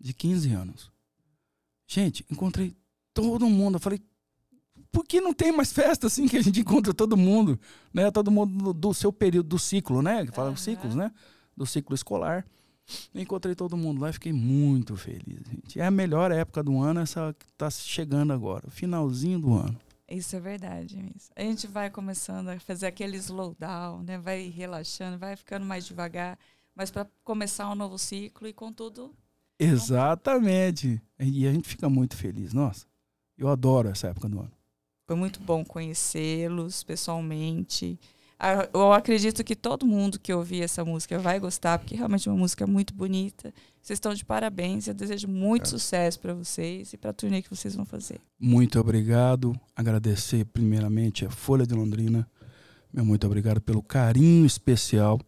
de 0.00 0.12
15 0.12 0.52
anos. 0.52 0.90
Gente, 1.86 2.24
encontrei 2.30 2.74
todo 3.14 3.48
mundo. 3.48 3.76
Eu 3.76 3.80
falei, 3.80 4.00
porque 4.90 5.20
não 5.20 5.32
tem 5.32 5.52
mais 5.52 5.72
festa 5.72 6.06
assim 6.06 6.26
que 6.26 6.36
a 6.36 6.42
gente 6.42 6.60
encontra 6.60 6.94
todo 6.94 7.16
mundo, 7.16 7.58
né? 7.92 8.10
Todo 8.10 8.30
mundo 8.30 8.72
do, 8.72 8.94
seu 8.94 9.12
período 9.12 9.48
do 9.48 9.58
ciclo, 9.58 10.02
né? 10.02 10.24
Que 10.26 10.32
fala 10.32 10.48
Aham. 10.48 10.56
ciclos, 10.56 10.94
né? 10.94 11.12
Do 11.56 11.66
ciclo 11.66 11.94
escolar. 11.94 12.46
Encontrei 13.14 13.54
todo 13.54 13.76
mundo 13.76 14.00
lá 14.00 14.08
e 14.08 14.14
fiquei 14.14 14.32
muito 14.32 14.96
feliz, 14.96 15.40
gente. 15.46 15.78
É 15.78 15.86
a 15.86 15.90
melhor 15.90 16.32
época 16.32 16.62
do 16.62 16.80
ano, 16.80 17.00
essa 17.00 17.34
que 17.38 17.46
tá 17.52 17.68
chegando 17.70 18.32
agora, 18.32 18.66
o 18.66 18.70
finalzinho 18.70 19.38
do 19.38 19.54
ano. 19.54 19.78
Isso 20.08 20.34
é 20.34 20.40
verdade, 20.40 20.96
Miss. 20.96 21.30
A 21.36 21.42
gente 21.42 21.66
vai 21.66 21.90
começando 21.90 22.48
a 22.48 22.58
fazer 22.58 22.86
aquele 22.86 23.18
slowdown, 23.18 24.02
né? 24.02 24.16
Vai 24.16 24.48
relaxando, 24.48 25.18
vai 25.18 25.36
ficando 25.36 25.66
mais 25.66 25.84
devagar, 25.84 26.38
mas 26.74 26.90
para 26.90 27.06
começar 27.22 27.70
um 27.70 27.74
novo 27.74 27.98
ciclo 27.98 28.48
e 28.48 28.54
com 28.54 28.72
tudo. 28.72 29.14
Exatamente. 29.58 31.02
E 31.20 31.46
a 31.46 31.52
gente 31.52 31.68
fica 31.68 31.90
muito 31.90 32.16
feliz. 32.16 32.54
Nossa, 32.54 32.86
eu 33.36 33.48
adoro 33.48 33.88
essa 33.88 34.08
época 34.08 34.30
do 34.30 34.40
ano. 34.40 34.57
Foi 35.08 35.16
muito 35.16 35.40
bom 35.40 35.64
conhecê-los 35.64 36.82
pessoalmente. 36.82 37.98
Ah, 38.38 38.68
Eu 38.74 38.92
acredito 38.92 39.42
que 39.42 39.56
todo 39.56 39.86
mundo 39.86 40.20
que 40.20 40.34
ouvir 40.34 40.60
essa 40.60 40.84
música 40.84 41.18
vai 41.18 41.40
gostar, 41.40 41.78
porque 41.78 41.96
realmente 41.96 42.28
é 42.28 42.30
uma 42.30 42.36
música 42.36 42.66
muito 42.66 42.92
bonita. 42.92 43.50
Vocês 43.80 43.96
estão 43.96 44.12
de 44.12 44.22
parabéns. 44.22 44.86
Eu 44.86 44.92
desejo 44.92 45.26
muito 45.26 45.66
sucesso 45.66 46.20
para 46.20 46.34
vocês 46.34 46.92
e 46.92 46.98
para 46.98 47.08
a 47.08 47.14
turnê 47.14 47.40
que 47.40 47.48
vocês 47.48 47.74
vão 47.74 47.86
fazer. 47.86 48.20
Muito 48.38 48.78
obrigado. 48.78 49.58
Agradecer 49.74 50.44
primeiramente 50.44 51.24
a 51.24 51.30
Folha 51.30 51.66
de 51.66 51.72
Londrina. 51.72 52.28
Meu 52.92 53.02
muito 53.02 53.26
obrigado 53.26 53.62
pelo 53.62 53.82
carinho 53.82 54.44
especial 54.44 55.18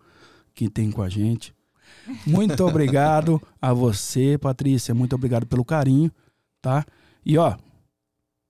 que 0.54 0.68
tem 0.68 0.90
com 0.90 1.00
a 1.00 1.08
gente. 1.08 1.54
Muito 2.26 2.62
obrigado 2.66 3.40
a 3.62 3.72
você, 3.72 4.36
Patrícia. 4.36 4.94
Muito 4.94 5.14
obrigado 5.14 5.46
pelo 5.46 5.64
carinho, 5.64 6.12
tá? 6.60 6.84
E 7.24 7.38
ó, 7.38 7.56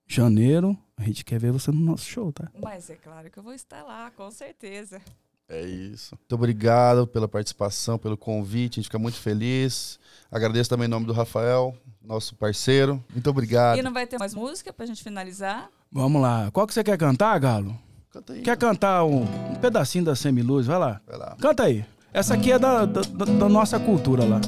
janeiro, 0.09 0.77
a 1.01 1.05
gente 1.07 1.25
quer 1.25 1.39
ver 1.39 1.51
você 1.53 1.71
no 1.71 1.81
nosso 1.81 2.05
show, 2.05 2.33
tá? 2.33 2.49
Mas 2.63 2.89
é 2.91 2.95
claro 2.97 3.31
que 3.31 3.39
eu 3.39 3.43
vou 3.43 3.53
estar 3.55 3.83
lá, 3.83 4.11
com 4.17 4.31
certeza. 4.31 5.01
É 5.49 5.63
isso. 5.63 6.15
Muito 6.17 6.35
obrigado 6.35 7.07
pela 7.07 7.27
participação, 7.27 7.99
pelo 7.99 8.17
convite. 8.17 8.75
A 8.75 8.77
gente 8.77 8.85
fica 8.85 8.99
muito 8.99 9.17
feliz. 9.19 9.99
Agradeço 10.31 10.71
também 10.71 10.87
em 10.87 10.91
nome 10.91 11.07
do 11.07 11.13
Rafael, 11.13 11.77
nosso 12.01 12.37
parceiro. 12.37 13.03
Muito 13.13 13.29
obrigado. 13.29 13.77
E 13.79 13.83
não 13.83 13.93
vai 13.93 14.07
ter 14.07 14.17
mais 14.19 14.33
música 14.35 14.73
pra 14.73 14.87
gente 14.87 15.03
finalizar? 15.03 15.69
Vamos 15.91 16.23
lá. 16.23 16.51
Qual 16.53 16.67
que 16.69 16.73
você 16.75 16.85
quer 16.85 16.97
cantar, 16.97 17.37
Galo? 17.41 17.77
Canta 18.13 18.33
aí. 18.33 18.43
Quer 18.43 18.57
cantar 18.57 19.05
um, 19.05 19.23
um 19.23 19.55
pedacinho 19.57 20.05
da 20.05 20.15
Semiluz? 20.15 20.67
Vai 20.67 20.79
lá. 20.79 21.01
Vai 21.07 21.19
lá. 21.19 21.37
Canta 21.41 21.65
aí. 21.65 21.85
Essa 22.13 22.35
aqui 22.35 22.53
é 22.53 22.59
da, 22.59 22.85
da, 22.87 23.01
da- 23.03 23.25
da 23.25 23.49
nossa 23.49 23.79
cultura 23.81 24.25
lá. 24.25 24.41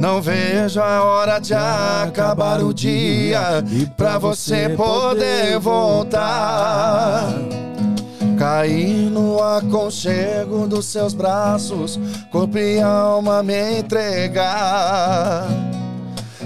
Não 0.00 0.22
vejo 0.22 0.80
a 0.80 1.04
hora 1.04 1.38
de 1.38 1.52
acabar 1.52 2.62
o 2.62 2.72
dia 2.72 3.62
e 3.70 3.84
pra 3.84 4.16
você 4.16 4.70
poder 4.70 5.58
voltar. 5.58 7.28
Cair 8.38 9.10
no 9.10 9.38
aconchego 9.42 10.66
dos 10.66 10.86
seus 10.86 11.12
braços, 11.12 12.00
corpo 12.30 12.56
e 12.56 12.80
alma 12.80 13.42
me 13.42 13.80
entregar. 13.80 15.46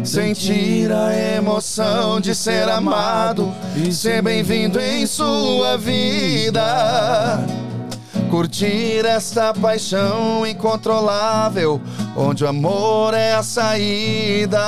Sentir 0.02 0.90
a 0.90 1.14
emoção 1.36 2.20
de 2.20 2.34
ser 2.34 2.68
amado 2.68 3.54
e 3.76 3.92
ser 3.92 4.20
bem-vindo 4.20 4.80
em 4.80 5.06
sua 5.06 5.78
vida. 5.78 7.38
Curtir 8.28 9.06
esta 9.06 9.54
paixão 9.54 10.44
incontrolável, 10.44 11.80
onde 12.16 12.44
o 12.44 12.48
amor 12.48 13.14
é 13.14 13.34
a 13.34 13.42
saída. 13.42 14.58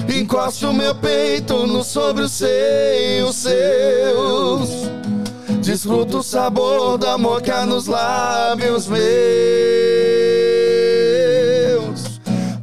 encosto 0.07 0.73
meu 0.73 0.95
peito 0.95 1.67
no 1.67 1.83
sobre 1.83 2.23
os 2.23 2.31
seios 2.31 3.35
seus. 3.35 4.69
Desfruto 5.61 6.19
o 6.19 6.23
sabor 6.23 6.97
do 6.97 7.07
amor 7.07 7.41
que 7.41 7.51
há 7.51 7.65
nos 7.65 7.87
lábios 7.87 8.87
meus. 8.87 9.01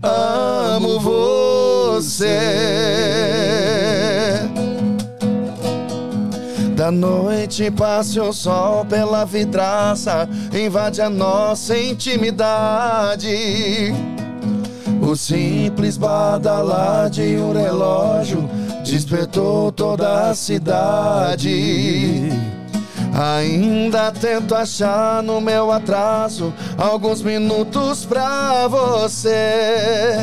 Amo 0.03 0.99
você. 1.01 2.62
Noite 6.93 7.71
passe 7.71 8.21
o 8.21 8.33
sol 8.33 8.85
pela 8.85 9.25
vidraça, 9.25 10.29
invade 10.53 11.01
a 11.01 11.11
nossa 11.11 11.77
intimidade. 11.77 13.29
O 15.01 15.17
simples 15.17 15.97
badalar 15.97 17.11
de 17.11 17.37
um 17.37 17.53
relógio 17.53 18.49
despertou 18.85 19.73
toda 19.73 20.31
a 20.31 20.35
cidade. 20.35 22.29
Ainda 23.13 24.11
tento 24.13 24.55
achar 24.55 25.23
no 25.23 25.41
meu 25.41 25.71
atraso 25.71 26.53
alguns 26.79 27.21
minutos 27.23 28.05
pra 28.05 28.69
você. 28.69 30.17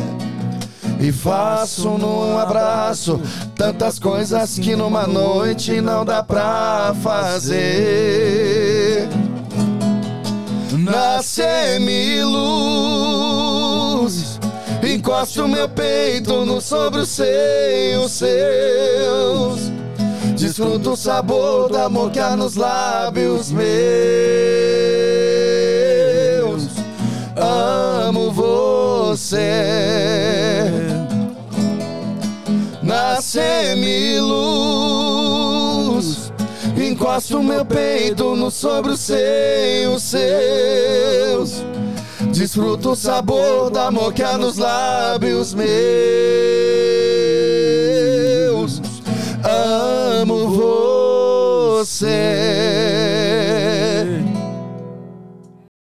E 0.99 1.11
faço 1.11 1.89
num 1.97 2.37
abraço 2.37 3.21
tantas 3.59 3.99
coisas 3.99 4.57
que 4.57 4.73
numa 4.73 5.05
noite 5.05 5.81
não 5.81 6.05
dá 6.05 6.23
pra 6.23 6.95
fazer. 7.03 7.59
Na 10.71 11.21
semiluz, 11.21 11.99
encosto 14.81 15.45
meu 15.45 15.67
peito 15.67 16.45
no 16.45 16.61
sobre 16.61 17.01
os 17.01 17.09
seios 17.09 18.13
seus. 18.13 19.69
Desfruto 20.37 20.91
o 20.91 20.95
sabor 20.95 21.69
que 22.13 22.19
há 22.19 22.37
nos 22.37 22.55
lábios 22.55 23.51
meus. 23.51 23.67
Amo 27.35 28.31
você. 28.31 29.49
Na 33.19 33.21
semiluz, 33.21 34.31
encosto 36.77 37.43
meu 37.43 37.65
peito 37.65 38.33
no 38.33 38.49
sobre 38.49 38.93
os 38.93 39.01
seios 39.01 40.03
seus. 40.03 41.65
Desfruto 42.31 42.91
o 42.91 42.95
sabor 42.95 43.69
do 43.71 43.79
amor 43.79 44.13
que 44.13 44.23
há 44.23 44.37
nos 44.37 44.55
lábios 44.57 45.53
meus. 45.53 45.69
Amo 49.43 50.47
você. 51.75 52.07